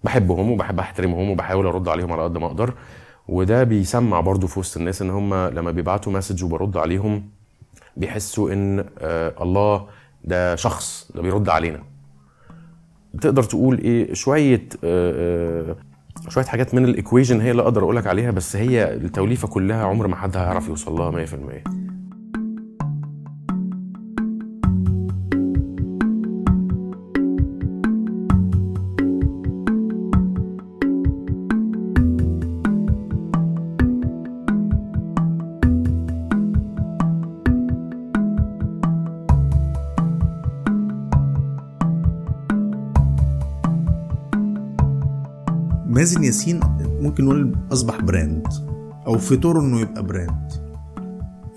بحبهم 0.05 0.51
وبحب 0.51 0.79
أحترمهم 0.81 1.31
وبحاول 1.31 1.67
أرد 1.67 1.89
عليهم 1.89 2.13
على 2.13 2.23
قد 2.25 2.39
ما 2.39 2.47
أقدر. 2.47 2.75
وده 3.29 3.65
بيسمع 3.65 4.21
برضو 4.21 4.47
في 4.47 4.59
وسط 4.61 4.77
الناس 4.77 5.03
إن 5.03 5.11
هم 5.11 5.35
لما 5.35 5.71
بيبعتوا 5.71 6.13
message 6.13 6.45
وبرد 6.45 6.77
عليهم 6.77 7.29
بيحسوا 7.97 8.53
إن 8.53 8.85
آه 8.99 9.35
الله 9.43 9.87
ده 10.25 10.57
شخص 10.57 11.11
ده 11.15 11.23
بيرد 11.23 11.49
علينا. 11.49 11.83
تقدر 13.21 13.43
تقول 13.43 13.79
إيه؟ 13.79 14.15
شوية 14.15 14.69
آه 14.85 15.71
آه 15.71 15.77
شوية 16.29 16.45
حاجات 16.45 16.75
من 16.75 16.85
ال 16.85 16.91
equation 16.91 17.41
هي 17.41 17.51
اللي 17.51 17.63
أقدر 17.63 17.83
أقولك 17.83 18.07
عليها 18.07 18.31
بس 18.31 18.57
هي 18.57 18.95
التوليفة 18.95 19.49
كلها 19.49 19.85
عمر 19.85 20.07
ما 20.07 20.17
حد 20.17 20.37
هيعرف 20.37 20.69
يوصل 20.69 20.93
لها 20.93 21.27
100% 21.27 21.88
مازن 45.99 46.25
ياسين 46.25 46.61
ممكن 47.01 47.25
نقول 47.25 47.57
أصبح 47.73 48.01
brand 48.01 48.47
أو 49.07 49.19
في 49.19 49.37
طور 49.37 49.61
إنه 49.61 49.81
يبقى 49.81 50.03
brand. 50.03 50.53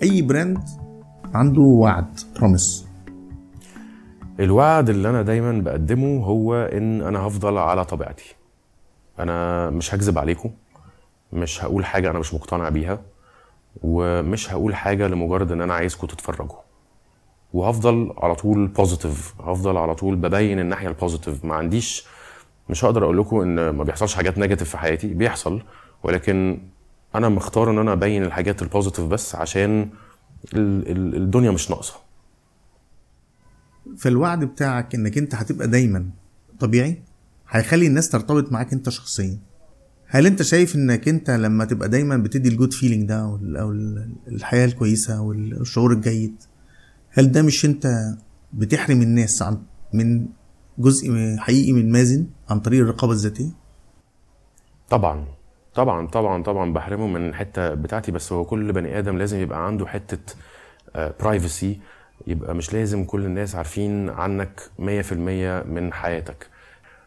أي 0.02 0.22
brand 0.22 0.64
عنده 1.34 1.60
وعد 1.60 2.20
promise 2.36 2.86
الوعد 4.40 4.88
اللي 4.90 5.10
أنا 5.10 5.22
دايما 5.22 5.52
بقدمه 5.52 6.24
هو 6.24 6.54
إن 6.54 7.02
أنا 7.02 7.18
هفضل 7.18 7.58
على 7.58 7.84
طبيعتي. 7.84 8.34
أنا 9.18 9.70
مش 9.70 9.94
هكذب 9.94 10.18
عليكم 10.18 10.50
مش 11.32 11.64
هقول 11.64 11.84
حاجة 11.84 12.10
أنا 12.10 12.18
مش 12.18 12.34
مقتنع 12.34 12.68
بيها 12.68 13.00
ومش 13.82 14.52
هقول 14.52 14.74
حاجة 14.74 15.06
لمجرد 15.08 15.52
إن 15.52 15.60
أنا 15.60 15.74
عايزكم 15.74 16.06
تتفرجوا. 16.06 16.58
وهفضل 17.52 18.14
على 18.18 18.34
طول 18.34 18.66
positive 18.66 19.34
هفضل 19.40 19.76
على 19.76 19.94
طول 19.94 20.16
ببين 20.16 20.58
الناحية 20.60 20.88
ال 20.88 20.94
positive 20.94 21.44
ما 21.44 21.54
عنديش 21.54 22.06
مش 22.68 22.84
هقدر 22.84 23.04
أقول 23.04 23.18
لكم 23.18 23.40
إن 23.40 23.68
ما 23.70 23.84
بيحصلش 23.84 24.14
حاجات 24.14 24.38
negative 24.38 24.70
في 24.70 24.78
حياتي 24.78 25.06
بيحصل 25.14 25.62
ولكن 26.02 26.58
أنا 27.14 27.28
مختار 27.28 27.70
إن 27.70 27.78
أنا 27.78 27.92
أبين 27.92 28.22
الحاجات 28.22 28.62
ال 28.62 28.67
positive 28.67 29.04
بس 29.04 29.34
عشان 29.34 29.90
ال- 30.54 30.90
ال- 30.90 31.14
الدنيا 31.16 31.50
مش 31.50 31.70
ناقصة. 31.70 31.94
فالوعد 33.98 34.44
بتاعك 34.44 34.94
إنك 34.94 35.18
أنت 35.18 35.34
هتبقى 35.34 35.68
دايما 35.68 36.10
طبيعي؟ 36.60 37.02
هيخلي 37.50 37.86
الناس 37.86 38.08
ترتبط 38.08 38.52
معاك 38.52 38.72
أنت 38.72 38.88
شخصيا. 38.88 39.38
هل 40.06 40.26
أنت 40.26 40.42
شايف 40.42 40.76
إنك 40.76 41.08
أنت 41.08 41.30
لما 41.30 41.64
تبقى 41.64 41.88
دايما 41.88 42.16
بتدي 42.16 42.48
ال 42.48 42.53
good 42.53 42.72
feeling 42.72 43.08
ده 43.08 43.20
أو 43.20 43.72
الحياة 44.28 44.64
الكويسة 44.66 45.20
والشعور 45.20 45.92
الجيد 45.92 46.34
هل 47.10 47.32
ده 47.32 47.42
مش 47.42 47.64
أنت 47.64 48.14
بتحرم 48.52 49.02
الناس 49.02 49.42
عن 49.42 49.58
من 49.94 50.26
جزء 50.78 51.36
حقيقي 51.38 51.72
من 51.72 51.92
مازن 51.92 52.26
عن 52.50 52.60
طريق 52.60 52.80
الرقابة 52.80 53.12
الذاتية؟ 53.12 53.50
طبعا. 54.90 55.24
طبعا 55.74 56.06
طبعا 56.06 56.42
طبعا 56.42 56.72
بحرمه 56.72 57.06
من 57.06 57.28
الحتة 57.28 57.74
بتاعتي 57.74 58.12
بس 58.12 58.32
هو 58.32 58.44
كل 58.44 58.72
بني 58.72 58.98
آدم 58.98 59.18
لازم 59.18 59.38
يبقى 59.38 59.66
عنده 59.66 59.86
حتة 59.86 60.34
برايفسي 61.20 61.80
يبقى 62.26 62.54
مش 62.54 62.72
لازم 62.74 63.04
كل 63.04 63.24
الناس 63.24 63.54
عارفين 63.54 64.10
عنك 64.10 64.60
100% 64.78 64.82
من 65.66 65.92
حياتك. 65.92 66.46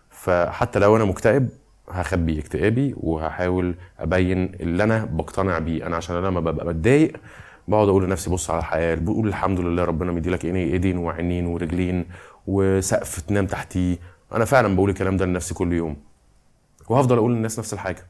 فحتى 0.10 0.80
لو 0.80 0.96
أنا 0.96 1.06
مكتئب 1.06 1.50
هخبي 1.90 2.40
اكتئابي 2.40 2.94
وهحاول 2.98 3.76
أبين 4.00 4.46
اللي 4.54 4.84
أنا 4.84 5.06
بقتنع 5.06 5.60
بيه. 5.60 5.88
أنا 5.88 5.96
عشان 5.96 6.16
أنا 6.16 6.28
لما 6.28 6.40
ببقى 6.40 6.66
متضايق 6.66 7.18
بقعد 7.68 7.88
أقول 7.88 8.04
لنفسي 8.06 8.30
بص 8.30 8.50
على 8.50 8.60
الحياة 8.60 8.96
بقول 8.96 9.28
الحمد 9.28 9.60
لله 9.60 9.84
ربنا 9.86 10.12
مديلك 10.12 10.46
إيدين 10.46 10.98
وعينين 10.98 11.46
ورجلين 11.46 12.06
وسقف 12.48 13.22
تنام 13.22 13.48
تحتيه. 13.48 13.98
أنا 14.34 14.46
فعلا 14.46 14.76
بقول 14.76 14.90
الكلام 14.90 15.18
ده 15.18 15.26
لنفسي 15.26 15.54
كل 15.54 15.74
يوم. 15.74 15.98
وهفضل 16.90 17.18
أقول 17.18 17.36
للناس 17.36 17.60
نفس 17.60 17.74
الحاجة. 17.74 18.08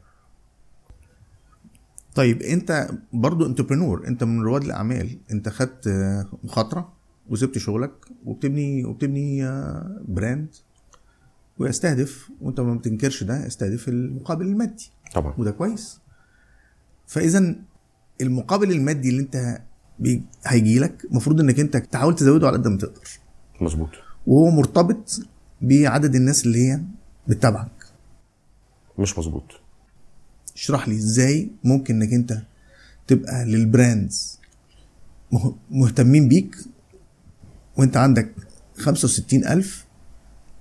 طيب 2.14 2.42
أنت 2.42 2.88
برضو 3.12 3.46
entrepreneur 3.46 4.06
أنت 4.06 4.24
من 4.24 4.42
رواد 4.42 4.62
الأعمال 4.62 5.18
أنت 5.30 5.48
خدت 5.48 5.86
آه، 5.86 6.26
مخاطرة 6.44 6.92
وسبت 7.28 7.58
شغلك 7.58 7.92
وبتبني 8.24 8.84
وبتبني 8.84 9.44
آه، 9.46 10.00
brand 10.08 10.54
ويستهدف 11.58 12.30
وأنت 12.40 12.60
ما 12.60 12.74
بتنكرش 12.74 13.24
ده 13.24 13.46
يستهدف 13.46 13.88
المقابل 13.88 14.46
المادي. 14.46 14.90
طبعا. 15.14 15.34
وده 15.38 15.50
كويس. 15.50 16.00
فاذا 17.06 17.54
المقابل 18.20 18.70
المادي 18.70 19.08
اللي 19.08 19.20
أنت. 19.22 19.62
هيجي 20.46 20.78
لك 20.78 21.04
المفروض 21.04 21.40
إنك 21.40 21.60
أنت 21.60 21.76
تحاول 21.76 22.14
تزوده 22.14 22.46
على 22.46 22.56
قد 22.56 22.68
ما 22.68 22.78
تقدر. 22.78 23.08
مظبوط. 23.60 23.90
وهو 24.26 24.50
مرتبط 24.50 25.20
بعدد 25.60 26.14
الناس 26.14 26.46
اللي 26.46 26.58
هي 26.68 26.80
بتتابعك. 27.28 27.70
مش 28.98 29.18
مظبوط. 29.18 29.60
اشرح 30.56 30.88
لي 30.88 30.94
إزاي 30.96 31.50
ممكن 31.64 32.02
انك 32.02 32.12
انت 32.12 32.42
تبقى 33.06 33.44
للبراندز 33.44 34.38
مه- 35.32 35.54
مهتمين 35.70 36.28
بيك 36.28 36.56
وانت 37.76 37.96
عندك 37.96 38.32
65 38.78 39.44
ألف 39.46 39.86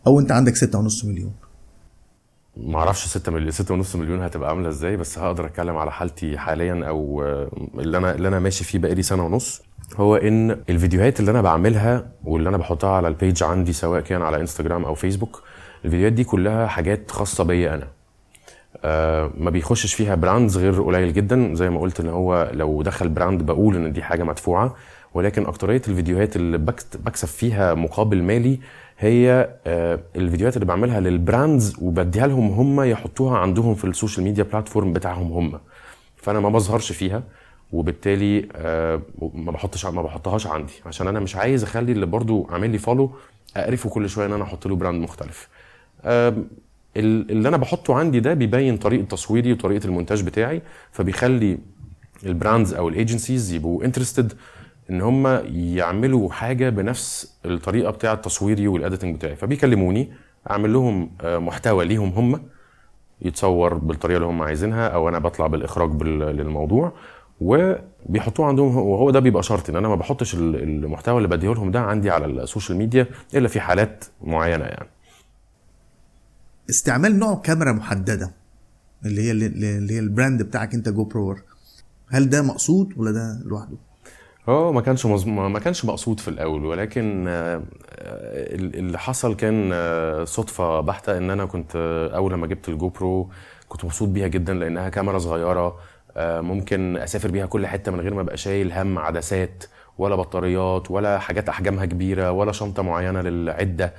أو 0.08 0.20
انت 0.20 0.32
عندك 0.32 0.56
6.5 0.56 1.06
مليون. 1.06 1.34
ما 2.58 2.80
أعرفش 2.80 3.08
6 3.08 3.32
مليون 3.32 3.52
6 3.52 3.74
ونص 3.74 3.96
مليون 3.96 4.22
هتبقى 4.22 4.50
عاملة 4.50 4.70
إزاي 4.70 4.98
بس 4.98 5.18
هقدر 5.20 5.46
اتكلم 5.46 5.78
على 5.78 5.92
حالتي 5.92 6.38
حاليا 6.38 6.88
أو 6.88 7.24
آه، 7.24 7.70
اللي 7.80 7.98
أنا 7.98 8.16
اللي 8.16 8.28
أنا 8.28 8.40
ماشي 8.40 8.64
فيه 8.64 8.80
بقالي 8.80 9.04
سنة 9.04 9.26
ونص. 9.26 9.62
هو 9.98 10.16
إن 10.16 10.52
الفيديوهات 10.70 11.20
اللي 11.20 11.32
أنا 11.32 11.42
بعملها 11.42 12.08
واللي 12.24 12.50
أنا 12.50 12.58
بحطها 12.58 12.90
على 12.90 13.08
ال 13.08 13.15
page 13.15 13.44
عندي 13.44 13.74
سواء 13.74 14.02
كان 14.02 14.22
على 14.22 14.42
انستجرام 14.42 14.86
أو 14.86 14.96
فيسبوك 14.96 15.44
الفيديوهات 15.86 16.14
دي 16.14 16.24
كلها 16.24 16.68
حاجات 16.68 17.12
خاصة 17.12 17.44
بيا 17.44 17.74
أنا. 17.74 17.88
آه، 18.84 19.32
ما 19.38 19.50
بيخشش 19.50 19.94
فيها 19.94 20.16
brands 20.16 20.58
غير 20.58 20.82
قليل 20.84 21.14
جدا. 21.14 21.54
زي 21.56 21.70
ما 21.70 21.80
قلت 21.80 22.00
إن 22.00 22.10
هو 22.10 22.52
لو 22.54 22.82
دخل 22.82 23.10
brand 23.10 23.42
بقول 23.44 23.76
إن 23.76 23.94
دي 23.94 24.04
حاجة 24.04 24.24
مدفوعة. 24.24 24.76
ولكن 25.14 25.46
أكترية 25.46 25.82
الفيديوهات 25.88 26.36
اللي 26.36 26.58
بكسب 27.04 27.28
فيها 27.28 27.74
مقابل 27.74 28.24
مالي 28.24 28.60
هي 29.00 29.50
آه، 29.68 30.00
الفيديوهات 30.16 30.56
اللي 30.56 30.66
بعملها 30.66 31.00
لل 31.00 31.19
brands 31.19 31.76
وبديها 31.82 32.28
لهم 32.28 32.48
هم 32.52 32.82
يحطوها 32.82 33.38
عندهم 33.38 33.76
في 33.76 33.86
ال 33.86 33.91
social 33.91 34.24
media 34.24 34.44
platform 34.44 34.94
بتاعهم 34.94 35.32
هم. 35.32 35.60
فأنا 36.16 36.40
ما 36.40 36.50
بظهرش 36.50 36.92
فيها. 36.92 37.24
وبالتالي 37.74 38.48
آه، 38.56 39.02
ما 39.34 39.52
بحطش 39.52 39.86
ما 39.86 40.02
بحطهاش 40.02 40.48
عندي. 40.48 40.74
عشان 40.86 41.08
أنا 41.08 41.20
مش 41.20 41.36
عايز 41.36 41.64
أخلي 41.64 41.92
اللي 41.92 42.06
برضو 42.06 42.48
عامل 42.52 42.70
لي 42.70 42.78
follow 42.78 43.12
أقرفه 43.58 43.90
كل 43.90 44.10
شوية 44.10 44.26
إن 44.26 44.34
أنا 44.34 44.44
أحط 44.44 44.68
له 44.68 44.76
brand 44.76 45.04
مختلف. 45.04 45.48
اللي 46.98 47.48
أنا 47.50 47.58
بحطه 47.58 47.96
عندي 47.96 48.20
ده 48.20 48.34
بيبين 48.34 48.78
طريقة 48.78 49.06
تصويري 49.06 49.52
وطريقة 49.54 49.86
المونتاج 49.86 50.24
بتاعي 50.24 50.62
فبيخلي 50.92 51.58
ال 52.26 52.33
brands 52.33 52.74
أو 52.74 52.90
ال 52.90 52.97
agencies 52.97 53.54
يبقوا 53.54 53.84
interested 53.84 54.34
إن 54.90 55.02
هم 55.02 55.28
يعملوا 55.54 56.32
حاجة 56.32 56.70
بنفس 56.70 57.38
الطريقة 57.46 57.92
بتاعه 57.92 58.16
تصويري 58.16 58.68
وال 58.68 58.78
editing 58.78 59.16
بتاعي. 59.16 59.36
فبيكلموني 59.36 60.10
أعمل 60.52 60.74
لهم 60.74 61.10
آه، 61.22 61.38
محتوى 61.38 61.86
ليهم 61.86 62.10
هم 62.10 62.42
يتصور 63.22 63.74
بالطريقة 63.74 64.18
اللي 64.18 64.28
هم 64.28 64.42
عايزينها 64.42 64.88
أو 64.88 65.10
أنا 65.10 65.20
بطلع 65.20 65.48
بالإخراج 65.48 65.90
بال- 65.90 66.38
للموضوع. 66.38 66.92
وبيحطوه 67.42 68.46
عندهم 68.46 68.78
وهو 68.78 69.10
ده 69.12 69.20
بيبقى 69.20 69.44
شرط 69.44 69.70
إن 69.70 69.76
أنا 69.76 69.88
ما 69.88 69.96
بحطش 69.96 70.36
ال- 70.36 70.64
المحتوى 70.64 71.18
اللي 71.18 71.28
بديه 71.28 71.54
لهم 71.54 71.72
ده 71.72 71.80
عندي 71.80 72.10
على 72.10 72.26
ال 72.26 72.33
social 72.33 72.78
media 72.78 73.08
إلا 73.36 73.48
في 73.48 73.60
حالات 73.60 74.06
معينة 74.22 74.66
يعني 74.66 74.90
استعمال 76.70 77.20
نوع 77.20 77.36
كاميرا 77.36 77.72
محددة 77.72 78.32
اللي 79.06 79.22
هي 79.22 79.32
اللي 79.32 79.94
هي 79.94 80.00
ال 80.00 80.07
brand 80.07 80.42
بتاعك 80.44 80.74
أنت 80.74 80.90
جو 80.90 81.04
برو 81.04 81.42
هل 82.10 82.30
ده 82.30 82.42
مقصود 82.42 82.94
ولا 82.98 83.12
ده 83.12 83.40
لوحده؟ 83.46 83.78
هو 84.50 84.72
ما 84.74 84.82
كانش 84.82 85.06
مظ... 85.06 85.28
ما 85.28 85.60
كانش 85.60 85.86
مقصود 85.86 86.20
في 86.20 86.28
الأول 86.28 86.66
ولكن 86.66 87.26
آه، 87.28 87.64
اللي 88.56 89.00
حصل 89.00 89.36
كان 89.36 89.70
آه، 89.74 90.24
صدفة 90.24 90.80
بحتة 90.80 91.18
إن 91.18 91.30
أنا 91.30 91.46
كنت 91.46 91.72
آه، 91.76 92.16
أول 92.16 92.34
لما 92.34 92.48
جبت 92.48 92.70
الجو 92.70 92.90
برو 92.90 93.30
كنت 93.70 93.86
مبسوط 93.86 94.10
بيها 94.10 94.28
جدا 94.28 94.54
لأنها 94.54 94.90
كاميرا 94.90 95.18
صغيرة 95.20 95.76
ممكن 96.18 96.98
أسافر 96.98 97.32
بيها 97.32 97.46
كل 97.46 97.68
حتة 97.68 97.92
من 97.92 98.00
غير 98.00 98.14
ما 98.14 98.22
أبقى 98.22 98.38
شايل 98.38 98.72
هم 98.74 99.00
عدسات 99.00 99.64
ولا 99.98 100.16
بطاريات 100.16 100.92
ولا 100.92 101.20
حاجات 101.20 101.50
أحجامها 101.50 101.86
كبيرة 101.86 102.32
ولا 102.32 102.52
شنطة 102.52 102.84
معينة 102.84 103.22
للعدة. 103.22 103.94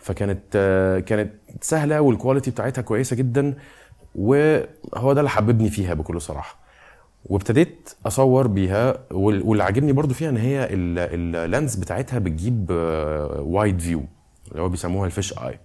فكانت 0.00 0.42
آه، 0.56 0.98
كانت 1.00 1.32
سهلة 1.60 2.00
وال 2.00 2.11
quality 2.11 2.50
بتاعتها 2.50 2.82
كويسة 2.82 3.16
جدا 3.16 3.54
وهو 4.14 5.12
ده 5.12 5.20
اللي 5.20 5.30
حببني 5.30 5.70
فيها 5.70 5.94
بكل 5.94 6.20
صراحة. 6.20 6.56
وابتديت 7.26 7.94
أصور 8.06 8.46
بيها 8.46 8.98
وال- 9.10 9.42
واللي 9.42 9.64
عاجبني 9.64 9.92
برضو 9.92 10.14
فيها 10.14 10.28
إن 10.28 10.36
هي 10.36 10.64
ال- 10.64 11.36
lens 11.36 11.74
بتاعتها 11.76 12.18
بتجيب 12.18 12.66
wide 13.38 13.80
view 13.80 14.04
اللي 14.50 14.62
هو 14.62 14.68
بيسموها 14.68 15.06
ال 15.06 15.12
fish 15.12 15.38
eye 15.38 15.58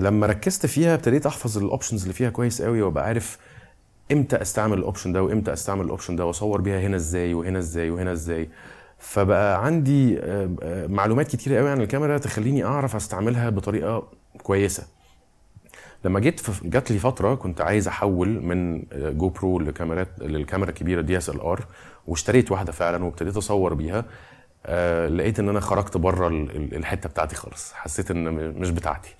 لما 0.00 0.26
ركزت 0.26 0.66
فيها 0.66 0.94
ابتديت 0.94 1.26
أحفظ 1.26 1.58
ال 1.58 1.64
options 1.64 2.02
اللي 2.02 2.14
فيها 2.14 2.30
كويس 2.30 2.62
قوي 2.62 2.82
وأبقى 2.82 3.04
عارف 3.06 3.38
إمتى 4.12 4.42
استعمل 4.42 4.78
ال 4.78 4.83
option 4.83 5.12
ده 5.12 5.22
وامتى 5.22 5.52
استعمل 5.52 5.84
ال 5.84 5.89
option 5.89 6.16
ده 6.16 6.26
واصور 6.26 6.60
بيها 6.60 6.80
هنا 6.80 6.96
إزاي 6.96 7.34
وهنا 7.34 7.58
إزاي 7.58 7.90
وهنا 7.90 8.12
إزاي؟ 8.12 8.48
فبقى 8.98 9.64
عندي 9.64 10.18
آه، 10.20 10.50
آه، 10.62 10.86
معلومات 10.86 11.28
كتير 11.28 11.56
قوي 11.56 11.68
عن 11.70 11.80
الكاميرا 11.80 12.18
تخليني 12.18 12.64
اعرف 12.64 12.96
استعملها 12.96 13.50
بطريقة 13.50 14.08
كويسة. 14.42 14.86
لما 16.04 16.20
جيت 16.20 16.40
جات 16.64 16.90
لي 16.90 16.98
فترة 16.98 17.34
كنت 17.34 17.60
عايز 17.60 17.88
احول 17.88 18.28
من 18.28 18.82
جو 19.18 19.28
برو 19.28 19.58
لكاميرات 19.60 20.08
للكاميرا 20.18 20.70
الكبيرة 20.70 21.00
DSLR 21.00 21.64
واشتريت 22.06 22.52
واحدة 22.52 22.72
فعلا 22.72 23.04
وابتديت 23.04 23.36
اصور 23.36 23.74
بيها 23.74 24.04
آه 24.66 25.08
لقيت 25.08 25.38
ان 25.40 25.48
أنا 25.48 25.60
خرجت 25.60 25.96
بره 25.96 26.28
ال- 26.28 26.56
ال- 26.56 26.74
الحتة 26.74 27.08
بتاعتي 27.08 27.36
خالص. 27.36 27.72
حسيت 27.72 28.10
ان 28.10 28.24
مش 28.60 28.70
بتاعتي. 28.70 29.14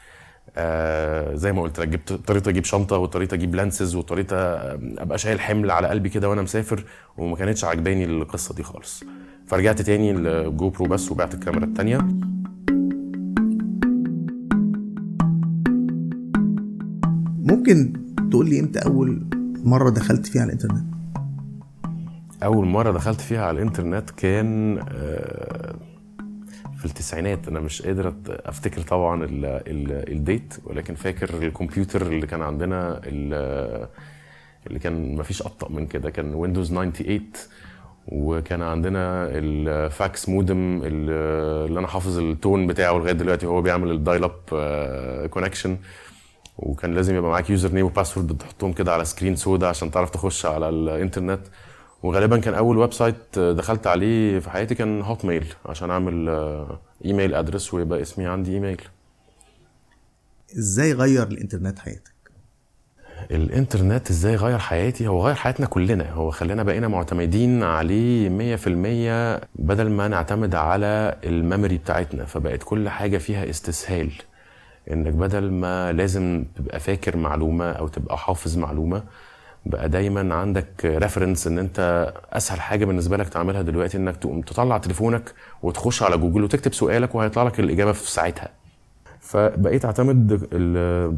آه 0.57 1.35
زي 1.35 1.53
ما 1.53 1.63
قلت 1.63 1.81
لك 1.81 1.89
جبت 1.89 2.13
اضطريت 2.13 2.49
أجيب 2.49 2.65
شنطة 2.65 2.97
واضطريت 2.99 3.33
أجيب 3.33 3.55
lenses 3.55 3.95
واضطريت 3.95 4.33
أبقى 4.33 5.19
شايل 5.19 5.41
حمل 5.41 5.71
على 5.71 5.89
قلبي 5.89 6.09
كده 6.09 6.29
وأنا 6.29 6.43
مسافر 6.43 6.85
وما 7.19 7.37
كانتش 7.37 7.65
عاجباني 7.65 8.05
القصة 8.05 8.55
دي 8.55 8.63
خالص. 8.63 9.05
فرجعت 9.47 9.83
تاني 9.83 10.13
لجو 10.13 10.69
برو 10.71 10.87
بس 10.87 11.13
وبعت 11.13 11.35
الكاميرا 11.35 11.65
التانية. 11.65 11.99
ممكن 17.45 17.93
تقول 18.31 18.49
لي 18.51 18.61
إمتى 18.61 18.79
أول 18.79 19.23
مرة 19.65 19.91
دخلت 19.91 20.27
فيها 20.27 20.43
على 20.43 20.53
الإنترنت؟ 20.53 20.85
أول 22.45 22.67
مرة 22.67 22.93
دخلت 22.93 23.21
فيها 23.21 23.45
على 23.47 23.57
الإنترنت 23.59 24.11
كان 24.11 24.79
آه، 24.89 25.75
التسعينات. 26.87 27.49
أنا 27.49 27.61
مش 27.61 27.83
قادر 27.83 28.15
أفتكر 28.29 28.81
طبعا 28.81 29.25
ال 29.25 29.45
ال 29.45 30.13
date 30.13 30.55
ولكن 30.65 30.95
فاكر 30.95 31.43
الكمبيوتر 31.43 32.03
اللي 32.03 32.27
كان 32.27 32.43
عندنا 32.43 33.01
ال- 33.05 33.89
اللي 34.67 34.79
كان 34.79 35.15
مفيش 35.17 35.43
أبطأ 35.43 35.69
من 35.69 35.87
كده. 35.87 36.11
كان 36.11 36.35
ويندوز 36.35 36.69
98 36.71 37.21
وكان 38.09 38.63
عندنا 38.63 39.29
ال 39.31 39.55
fax 39.55 40.29
modem 40.29 40.81
اللي 40.85 41.79
أنا 41.79 41.87
حافظ 41.89 42.19
ال 42.19 42.28
tone 42.28 42.67
بتاعه 42.67 42.93
لغاية 42.93 43.13
دلوقتي 43.13 43.47
وهو 43.47 43.63
بيعمل 43.63 43.91
ال 43.91 43.97
dial 43.97 44.25
up 44.25 45.29
connection 45.31 45.77
وكان 46.59 46.95
لازم 46.95 47.15
يبقى 47.17 47.31
معاك 47.31 47.51
username 47.51 47.73
و 47.73 47.87
password 47.87 48.33
بتحطهم 48.33 48.73
كده 48.73 48.93
على 48.93 49.05
screen 49.05 49.37
سودا 49.37 49.69
عشان 49.69 49.91
تعرف 49.91 50.11
تخش 50.11 50.47
على 50.47 50.69
الإنترنت. 50.69 51.41
وغالبا 52.03 52.39
كان 52.39 52.55
أول 52.55 52.79
website 52.79 53.39
دخلت 53.39 53.87
عليه 53.87 54.39
في 54.39 54.51
حياتي 54.51 54.75
كان 54.75 55.03
هوت 55.03 55.25
ميل 55.25 55.47
عشان 55.67 55.91
أعمل 55.91 56.29
آه، 56.29 56.81
email 57.05 57.35
address 57.35 57.75
ويبقى 57.75 58.03
اسمي 58.03 58.27
عندي 58.27 58.53
إيميل. 58.55 58.81
إزاي 60.59 60.93
غير 60.93 61.23
الإنترنت 61.23 61.79
حياتك؟ 61.79 62.13
الإنترنت 63.31 64.11
إزاي 64.11 64.37
غير 64.37 64.59
حياتي؟ 64.59 65.07
هو 65.07 65.27
غير 65.27 65.35
حياتنا 65.35 65.67
كلنا 65.67 66.11
هو 66.13 66.31
خلانا 66.31 66.63
بقينا 66.63 66.89
معتمدين 66.89 67.63
عليه 67.63 68.29
100% 68.57 69.41
بدل 69.55 69.91
ما 69.91 70.09
نعتمد 70.09 70.55
على 70.55 71.17
ال 71.25 71.32
memory 71.32 71.79
بتاعتنا 71.79 72.25
فبقت 72.25 72.63
كل 72.63 72.89
حاجة 72.89 73.19
فيها 73.19 73.51
استسهال. 73.51 74.11
إنك 74.91 75.13
بدل 75.13 75.51
ما 75.51 75.93
لازم 75.93 76.45
تبقى 76.57 76.81
فاكر 76.81 77.17
معلومة 77.17 77.73
أو 77.73 77.89
تبقى 77.89 78.19
حافظ 78.19 78.59
معلومة 78.59 79.03
بقى 79.67 79.89
دايما 79.89 80.35
عندك 80.35 80.67
reference 80.85 81.47
إن 81.47 81.59
أنت 81.59 82.13
أسهل 82.33 82.61
حاجة 82.61 82.85
بالنسبة 82.85 83.17
لك 83.17 83.29
تعملها 83.29 83.63
دلوقتي 83.63 83.97
إنك 83.97 84.17
تقوم 84.17 84.41
تطلع 84.41 84.79
تليفونك 84.79 85.35
وتخش 85.63 86.03
على 86.03 86.17
جوجل 86.17 86.43
وتكتب 86.45 86.75
سؤالك 86.75 87.15
وهيطلع 87.15 87.43
لك 87.43 87.61
الإجابة 87.61 87.93
في 87.93 88.11
ساعتها. 88.11 88.49
فبقيت 89.21 89.85
أعتمد 89.85 90.49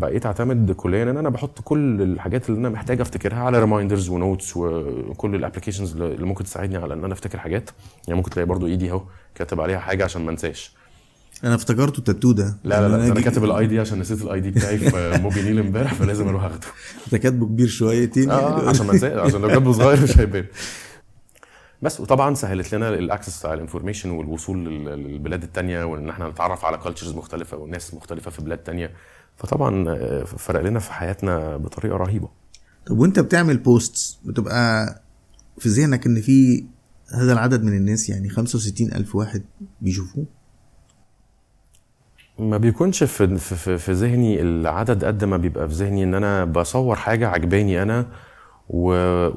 بقيت 0.00 0.26
أعتمد 0.26 0.72
كليا 0.72 1.02
إن 1.02 1.16
أنا 1.16 1.28
بحط 1.28 1.60
كل 1.64 2.02
الحاجات 2.02 2.48
اللي 2.48 2.60
أنا 2.60 2.68
محتاج 2.68 3.00
أفتكرها 3.00 3.38
على 3.38 3.60
reminders 3.60 4.08
و 4.08 4.16
notes 4.16 4.56
وكل 4.56 5.34
ال 5.34 5.39
applications 5.39 6.02
اللي 6.02 6.26
ممكن 6.26 6.44
تساعدني 6.44 6.76
على 6.76 6.94
إن 6.94 7.04
أنا 7.04 7.12
أفتكر 7.12 7.38
حاجات. 7.38 7.70
يعني 8.06 8.16
ممكن 8.16 8.30
تلاقي 8.30 8.46
برضو 8.46 8.66
إيدي 8.66 8.90
أهو 8.90 9.02
كاتب 9.34 9.60
عليها 9.60 9.78
حاجة 9.78 10.04
عشان 10.04 10.24
ما 10.24 10.30
أنساش. 10.30 10.77
أنا 11.44 11.54
افتكرته 11.54 11.98
التاتو 11.98 12.32
ده. 12.32 12.56
لا 12.64 12.80
لا 12.88 12.96
لا 12.96 13.06
أنا 13.06 13.14
جي- 13.14 13.22
كاتب 13.22 13.44
ال 13.44 13.66
ID 13.66 13.80
عشان 13.80 13.98
نسيت 13.98 14.22
ال 14.22 14.40
ID 14.40 14.50
بتاعي 14.50 14.78
في 14.78 15.18
موبي 15.22 15.42
نيل 15.42 15.58
امبارح 15.58 15.94
فلازم 15.94 16.28
أروح 16.28 16.44
أخده. 16.44 16.66
أنت 17.06 17.16
كاتبه 17.16 17.46
كبير 17.46 17.66
شويتين 17.68 18.30
آه 18.30 18.68
عشان 18.68 18.86
ما 18.86 19.20
عشان 19.22 19.40
لو 19.40 19.48
كاتبه 19.48 19.72
صغير 19.72 20.02
مش 20.02 20.18
هيبان. 20.18 20.44
بس 21.82 22.00
وطبعا 22.00 22.34
سهلت 22.34 22.74
لنا 22.74 22.88
ال 22.88 22.97
access 22.97 23.46
على 23.46 23.54
ال 23.54 23.59
information 23.59 24.10
والوصول 24.10 24.64
لل- 24.64 24.84
للبلاد 24.84 25.42
التانية 25.42 25.84
وإن 25.84 26.08
إحنا 26.08 26.28
نتعرف 26.28 26.64
على 26.64 26.78
cultures 26.78 27.14
مختلفة 27.14 27.56
وناس 27.56 27.94
مختلفة 27.94 28.30
في 28.30 28.42
بلاد 28.42 28.58
تانية. 28.58 28.90
فطبعا 29.36 29.84
آه، 29.88 30.24
فرق 30.24 30.60
لنا 30.60 30.78
في 30.78 30.92
حياتنا 30.92 31.56
بطريقة 31.56 31.96
رهيبة. 31.96 32.28
طب 32.86 32.98
وأنت 32.98 33.18
بتعمل 33.20 33.56
posts 33.58 34.18
بتبقى 34.24 34.86
في 35.58 35.68
ذهنك 35.68 36.06
إن 36.06 36.20
في 36.20 36.64
هذا 37.14 37.32
العدد 37.32 37.62
من 37.62 37.76
الناس 37.76 38.08
يعني 38.08 38.28
65 38.28 38.92
ألف 38.92 39.14
واحد 39.16 39.42
بيشوفوه؟ 39.80 40.24
ما 42.38 42.56
بيكونش 42.58 43.04
في 43.04 43.38
في 43.38 43.78
في- 43.78 43.92
ذهني 43.92 44.40
العدد 44.42 45.04
قد 45.04 45.24
ما 45.24 45.36
بيبقى 45.36 45.68
في 45.68 45.74
ذهني 45.74 46.04
إن 46.04 46.14
أنا 46.14 46.44
بصور 46.44 46.96
حاجة 46.96 47.28
عجباني 47.28 47.82
أنا 47.82 48.06
و... 48.68 48.88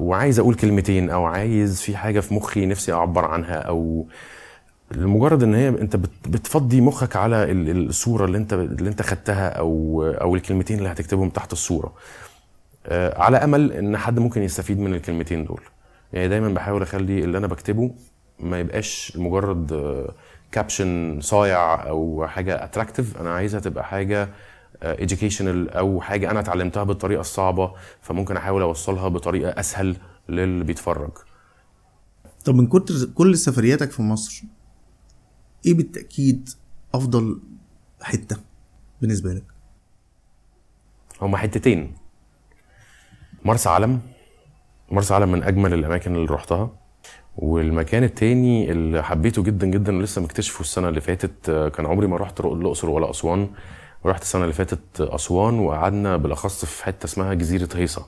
وعايز 0.04 0.38
أقول 0.38 0.54
كلمتين 0.54 1.10
أو 1.10 1.24
عايز 1.24 1.82
في 1.82 1.96
حاجة 1.96 2.20
في 2.20 2.34
مخي 2.34 2.66
نفسي 2.66 2.92
أعبر 2.92 3.24
عنها 3.24 3.54
أو 3.56 4.06
لمجرد 4.90 5.42
إن 5.42 5.54
هي 5.54 5.68
أنت 5.68 5.96
بت... 5.96 6.10
بتفضي 6.28 6.80
مخك 6.80 7.16
على 7.16 7.50
ال- 7.52 7.86
الصورة 7.88 8.24
اللي 8.24 8.38
أنت 8.38 8.52
اللي 8.52 8.88
أنت 8.90 9.02
خدتها 9.02 9.48
أو 9.48 10.02
أو 10.20 10.34
الكلمتين 10.34 10.78
اللي 10.78 10.88
هتكتبهم 10.88 11.28
تحت 11.28 11.52
الصورة. 11.52 11.92
آه، 12.86 13.20
على 13.22 13.36
أمل 13.36 13.72
إن 13.72 13.96
حد 13.96 14.18
ممكن 14.18 14.42
يستفيد 14.42 14.78
من 14.78 14.94
الكلمتين 14.94 15.44
دول. 15.44 15.60
يعني 16.12 16.28
دايما 16.28 16.48
بحاول 16.48 16.82
أخلي 16.82 17.24
اللي 17.24 17.38
أنا 17.38 17.46
بكتبه 17.46 17.90
ما 18.40 18.60
يبقاش 18.60 19.12
مجرد 19.16 19.72
caption 20.52 21.20
صايع 21.20 21.88
أو 21.88 22.26
حاجة 22.26 22.64
attractive 22.64 23.20
أنا 23.20 23.34
عايزها 23.34 23.60
تبقى 23.60 23.84
حاجة 23.84 24.28
educational 24.82 25.76
أو 25.76 26.00
حاجة 26.00 26.30
أنا 26.30 26.40
اتعلمتها 26.40 26.82
بالطريقة 26.82 27.20
الصعبة 27.20 27.74
فممكن 28.00 28.36
أحاول 28.36 28.62
أوصلها 28.62 29.08
بطريقة 29.08 29.60
أسهل 29.60 29.96
للي 30.28 30.64
بيتفرج. 30.64 31.10
طب 32.44 32.54
من 32.54 32.66
كتر 32.66 32.94
كل 33.14 33.38
سفرياتك 33.38 33.90
في 33.90 34.02
مصر 34.02 34.42
إيه 35.66 35.74
بالتأكيد 35.74 36.48
أفضل 36.94 37.40
حتة 38.02 38.36
بالنسبة 39.00 39.32
لك؟ 39.32 39.44
هما 41.22 41.36
حتتين. 41.38 41.94
مرسى 43.44 43.68
علم. 43.68 44.00
مرسى 44.90 45.14
علم 45.14 45.32
من 45.32 45.42
أجمل 45.42 45.74
الأماكن 45.74 46.14
اللي 46.14 46.26
رحتها 46.26 46.70
والمكان 47.36 48.04
التاني 48.04 48.70
اللي 48.72 49.02
حبيته 49.04 49.42
جدا 49.42 49.66
جدا 49.66 49.96
ولسه 49.98 50.22
مكتشفه 50.22 50.60
السنة 50.60 50.88
اللي 50.88 51.00
فاتت 51.00 51.48
آه، 51.48 51.68
كان 51.68 51.86
عمري 51.86 52.06
ما 52.06 52.16
رحت 52.16 52.40
الأقصر 52.40 52.90
ولا 52.90 53.10
أسوان. 53.10 53.48
رحت 54.06 54.22
السنة 54.22 54.42
اللي 54.42 54.54
فاتت 54.54 55.00
أسوان 55.00 55.58
وقعدنا 55.58 56.16
بالأخص 56.16 56.64
في 56.64 56.84
حتة 56.84 57.04
اسمها 57.04 57.34
جزيرة 57.34 57.68
هيصة. 57.74 58.06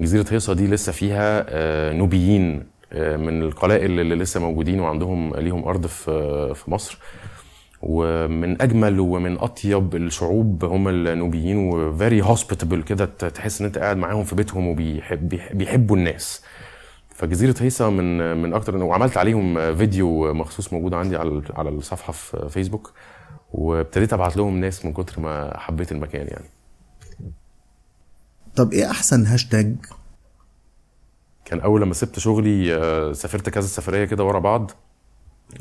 جزيرة 0.00 0.26
هيصة 0.30 0.52
دي 0.54 0.66
لسه 0.66 0.92
فيها 0.92 1.46
آه، 1.48 1.92
نوبيين 1.92 2.66
آه، 2.92 3.16
من 3.16 3.42
القلائل 3.42 4.00
اللي 4.00 4.14
لسه 4.14 4.40
موجودين 4.40 4.80
وعندهم 4.80 5.34
ليهم 5.36 5.64
أرض 5.68 5.86
في 5.86 6.54
في 6.54 6.70
مصر. 6.70 6.98
ومن 7.82 8.62
أجمل 8.62 9.00
ومن 9.00 9.38
أطيب 9.38 9.94
الشعوب 9.96 10.64
هم 10.64 10.88
النوبيين 10.88 11.56
و 11.56 11.69
very 11.69 12.22
hospitable 12.22 12.82
كده 12.82 13.04
تحس 13.04 13.60
إن 13.60 13.66
أنت 13.66 13.78
قاعد 13.78 13.96
معاهم 13.96 14.24
في 14.24 14.34
بيتهم 14.34 14.68
وبيحب 14.68 15.28
بيح- 15.28 15.52
بيحبوا 15.52 15.96
الناس. 15.96 16.44
فجزيرة 17.14 17.54
هيصه 17.60 17.90
من 17.90 18.36
من 18.36 18.54
أكتر 18.54 18.76
وعملت 18.76 19.16
عليهم 19.16 19.76
فيديو 19.76 20.34
مخصوص 20.34 20.72
موجود 20.72 20.94
عندي 20.94 21.16
على 21.16 21.42
على 21.54 21.68
الصفحة 21.68 22.12
في 22.12 22.48
فيسبوك 22.48 22.92
وابتديت 23.52 24.12
أبعت 24.12 24.36
لهم 24.36 24.60
ناس 24.60 24.84
من 24.84 24.92
كتر 24.92 25.20
ما 25.20 25.58
حبيت 25.58 25.92
المكان 25.92 26.26
يعني. 26.26 26.48
طب 28.56 28.72
إيه 28.72 28.90
أحسن 28.90 29.26
هاشتاج؟ 29.26 29.76
كان 31.44 31.60
أول 31.60 31.82
لما 31.82 31.94
سبت 31.94 32.18
شغلي 32.18 32.74
آه، 32.74 33.12
سافرت 33.12 33.48
كذا 33.48 33.66
سفرية 33.66 34.04
كده 34.04 34.24
ورا 34.24 34.38
بعض. 34.38 34.70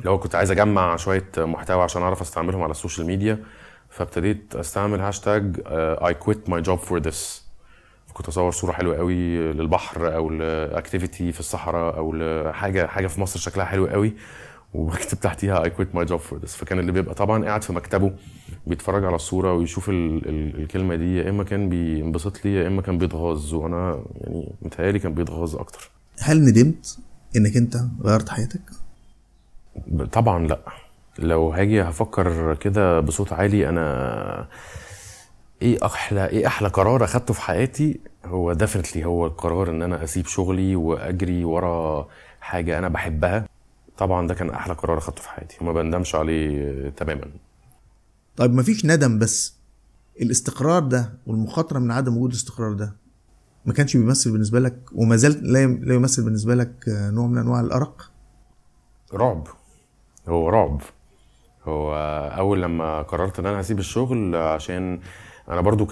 لو 0.06 0.20
كنت 0.20 0.36
عايز 0.36 0.52
أجمع 0.52 0.96
شوية 0.96 1.30
محتوى 1.38 1.84
عشان 1.84 2.02
أعرف 2.02 2.22
أستعملهم 2.22 2.62
على 2.62 2.72
السوشيال 2.72 3.08
ميديا. 3.08 3.44
فابتديت 3.90 4.56
أستعمل 4.56 5.00
هاشتاج 5.00 5.62
I 5.68 6.14
quit 6.14 6.50
my 6.50 6.62
job 6.62 6.80
for 6.80 7.00
this 7.00 7.43
كنت 8.14 8.28
اصور 8.28 8.52
صورة 8.52 8.72
حلوة 8.72 8.98
قوي 8.98 9.38
للبحر 9.54 10.16
أو 10.16 10.30
ل 10.30 10.41
activity 10.41 11.32
في 11.32 11.40
الصحراء 11.40 11.98
أو 11.98 12.14
لحاجة 12.14 12.88
حاجة 12.88 13.08
في 13.08 13.22
مصر 13.22 13.40
شكلها 13.40 13.66
حلو 13.66 13.88
قوي 13.88 14.14
وبكتب 14.74 15.20
تحتيها 15.20 15.64
I 15.64 15.70
quit 15.70 15.96
my 15.96 16.06
job 16.06 16.20
for 16.20 16.40
this 16.40 16.56
فكان 16.56 16.80
اللي 16.80 16.92
بيبقى 16.92 17.16
طبعا 17.16 17.46
قاعد 17.46 17.64
في 17.64 17.74
مكتبه 17.74 18.12
بيتفرج 18.68 19.06
على 19.06 19.16
الصورة 19.16 19.54
ويشوف 19.54 19.90
ال 19.90 20.30
ال 20.30 20.62
الكلمة 20.62 20.96
دي 20.96 21.18
يا 21.18 21.30
إما 21.30 21.44
كان 21.44 21.70
بينبسط 21.70 22.46
لي 22.46 22.56
يا 22.56 22.68
إما 22.68 22.82
كان 22.82 22.98
بيتغاظ. 22.98 23.54
وأنا 23.54 24.04
يعني 24.22 24.52
متهيألي 24.62 25.00
كان 25.00 25.14
بيتغاظ 25.14 25.56
أكتر. 25.56 25.90
هل 26.20 26.42
ندمت 26.42 26.98
إنك 27.36 27.58
أنت 27.58 27.76
غيرت 28.04 28.30
حياتك؟ 28.30 28.62
طبعا 30.12 30.48
لأ. 30.48 30.60
لو 31.20 31.50
هاجي 31.54 31.82
هفكر 31.82 32.56
كده 32.56 33.00
بصوت 33.00 33.34
عالي 33.34 33.70
أنا 33.70 34.48
إيه 35.64 35.86
أحلى 35.86 36.26
إيه 36.28 36.48
أحلى 36.48 36.68
قرار 36.68 37.04
اخدته 37.04 37.34
في 37.34 37.42
حياتي؟ 37.42 38.00
هو 38.26 38.54
ديفنتلي 38.54 39.06
هو 39.06 39.26
القرار 39.26 39.70
ان 39.70 39.82
أنا 39.82 40.04
اسيب 40.04 40.26
شغلي 40.26 40.76
واجري 40.76 41.44
ورا 41.46 42.08
حاجة 42.42 42.78
أنا 42.78 42.88
بحبها. 42.90 43.46
طبعا 43.98 44.28
ده 44.28 44.34
كان 44.34 44.50
أحلى 44.50 44.74
قرار 44.74 44.98
اخدته 44.98 45.22
في 45.22 45.30
حياتي. 45.30 45.58
وما 45.62 45.72
بندمش 45.74 46.16
عليه 46.16 46.90
تماما. 46.90 47.26
طيب 48.38 48.54
مفيش 48.54 48.86
ندم 48.86 49.20
بس. 49.20 49.58
الاستقرار 50.22 50.84
ده 50.84 51.14
والمخاطرة 51.28 51.80
من 51.80 51.92
عدم 51.92 52.18
وجود 52.18 52.30
الاستقرار 52.30 52.74
ده 52.74 52.96
ما 53.66 53.74
كانش 53.74 53.98
بيمثل 53.98 54.32
بالنسبة 54.32 54.60
لك 54.60 54.76
وما 54.96 55.16
زال 55.16 55.52
لا 55.54 55.62
يم- 55.64 55.80
لا 55.84 55.94
يمثل 55.96 56.24
بالنسبة 56.24 56.56
لك 56.56 56.74
نوع 56.88 57.28
من 57.28 57.38
أنواع 57.38 57.60
الأرق؟ 57.60 58.12
رعب. 59.14 59.48
هو 60.28 60.50
رعب. 60.50 60.82
هو 61.68 61.96
أول 62.38 62.62
لما 62.62 63.02
قررت 63.02 63.40
إن 63.40 63.46
أنا 63.46 63.62
هسيب 63.62 63.80
الشغل 63.80 64.36
عشان 64.36 65.00
أنا 65.50 65.62
برضو 65.62 65.88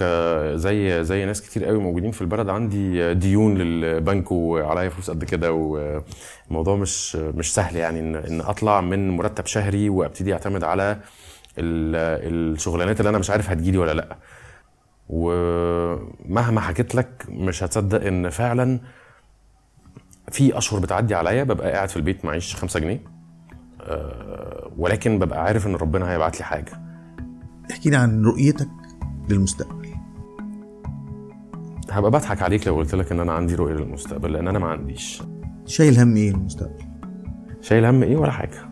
زي 0.58 1.04
زي 1.04 1.26
ناس 1.26 1.42
كتير 1.42 1.66
قوي 1.66 1.78
موجودين 1.80 2.12
في 2.12 2.22
البلد 2.22 2.50
عندي 2.50 3.14
ديون 3.14 3.58
للبنك 3.58 4.32
وعليا 4.32 4.90
فلوس 4.90 5.10
قد 5.10 5.24
كده 5.24 5.52
والموضوع 5.54 6.76
مش 6.76 7.16
مش 7.16 7.54
سهل 7.54 7.76
يعني 7.76 8.00
ان 8.00 8.16
إن 8.16 8.42
أطلع 8.42 8.82
من 8.82 9.10
مرتب 9.10 9.46
شهري 9.46 9.90
وأبتدي 9.90 10.34
اعتمد 10.34 10.64
على 10.64 10.92
ال- 11.58 12.54
الشغلانات 12.54 13.00
اللي 13.00 13.10
أنا 13.10 13.18
مش 13.18 13.30
عارف 13.30 13.50
هتجيلي 13.50 13.78
ولا 13.78 13.94
لأ. 13.94 14.18
ومهما 15.10 16.62
حكيت 16.62 16.96
لك 16.96 17.26
مش 17.30 17.64
هتصدق 17.64 18.06
إن 18.08 18.30
فعلا 18.30 18.80
في 20.32 20.58
أشهر 20.58 20.80
بتعدي 20.80 21.16
عليا 21.16 21.44
ببقى 21.44 21.72
قاعد 21.72 21.90
في 21.90 21.98
البيت 21.98 22.26
معيش 22.26 22.56
خمسة 22.56 22.80
جنيه 22.80 23.02
أه 23.82 24.72
ولكن 24.78 25.20
ببقى 25.20 25.44
عارف 25.44 25.68
إن 25.68 25.76
ربنا 25.76 26.12
هيبعت 26.12 26.40
لي 26.40 26.46
حاجة. 26.46 26.72
احكي 27.72 27.90
لي 27.90 27.96
عن 27.98 28.24
رؤيتك 28.26 28.68
للمستقبل 29.32 29.88
هبقى 31.92 32.12
بضحك 32.12 32.42
عليك 32.42 32.68
لو 32.68 32.76
قلت 32.76 32.96
لك 32.96 33.12
إن 33.12 33.20
أنا 33.20 33.34
عندي 33.34 33.56
رؤية 33.56 33.74
للمستقبل 33.74 34.34
لأن 34.34 34.48
أنا 34.48 34.60
ما 34.60 34.68
عنديش. 34.68 35.24
شايل 35.66 36.00
هم 36.00 36.16
إيه 36.16 36.32
المستقبل؟ 36.32 36.84
شايل 37.62 37.86
هم 37.86 38.04
إيه 38.04 38.18
ولا 38.18 38.32
حاجة. 38.32 38.72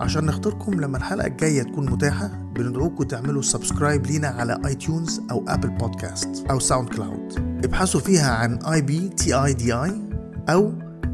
عشان 0.00 0.24
نختاركم 0.26 0.80
لما 0.80 0.98
الحلقة 0.98 1.26
الجاية 1.26 1.62
تكون 1.62 1.90
متاحة 1.90 2.28
بندعوكم 2.54 3.04
تعملوا 3.04 3.42
subscribe 3.42 4.06
لينا 4.06 4.28
على 4.28 4.60
iTunes 4.66 5.20
أو 5.30 5.44
Apple 5.48 5.68
Podcast 5.68 6.46
أو 6.50 6.58
SoundCloud 6.58 7.32
ابحثوا 7.64 8.00
فيها 8.00 8.30
عن 8.30 8.58
I 8.62 8.82
B 8.82 9.08
T 9.08 9.34
I 9.34 9.52
D 9.54 9.72
I 9.74 10.02
أو 10.48 10.72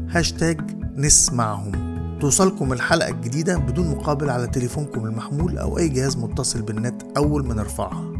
هاشتاج 0.09 0.61
نسمعهم. 0.95 1.84
توصلكم 2.21 2.73
الحلقة 2.73 3.09
الجديدة 3.09 3.57
بدون 3.57 3.91
مقابل 3.91 4.29
على 4.29 4.47
تليفونكم 4.47 5.05
المحمول 5.05 5.57
أو 5.57 5.77
أي 5.77 5.89
جهاز 5.89 6.17
متصل 6.17 6.61
بالنت 6.61 7.01
أول 7.17 7.47
ما 7.47 7.53
نرفعها 7.53 8.11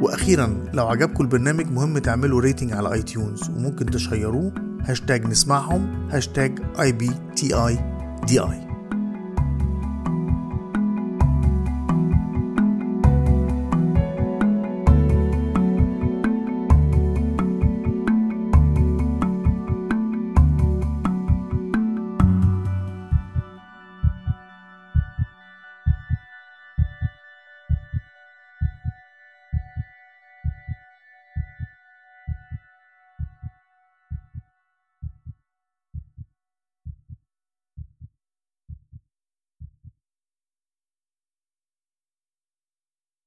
وأخيرا 0.01 0.63
لو 0.73 0.87
عجبكم 0.87 1.23
البرنامج 1.23 1.71
مهم 1.71 1.97
تعملوا 1.97 2.41
rating 2.41 2.73
على 2.73 2.93
iTunes 2.93 3.49
وممكن 3.49 3.85
ت 3.85 3.94
share 3.94 4.36
وه 4.36 4.53
هاشتاج 4.87 5.25
نسمعهم 5.27 6.09
هاشتاج 6.11 6.59
I 6.79 6.91
B 6.91 7.11
T 7.35 7.53
I 7.53 7.77
D 8.27 8.39
I 8.39 8.70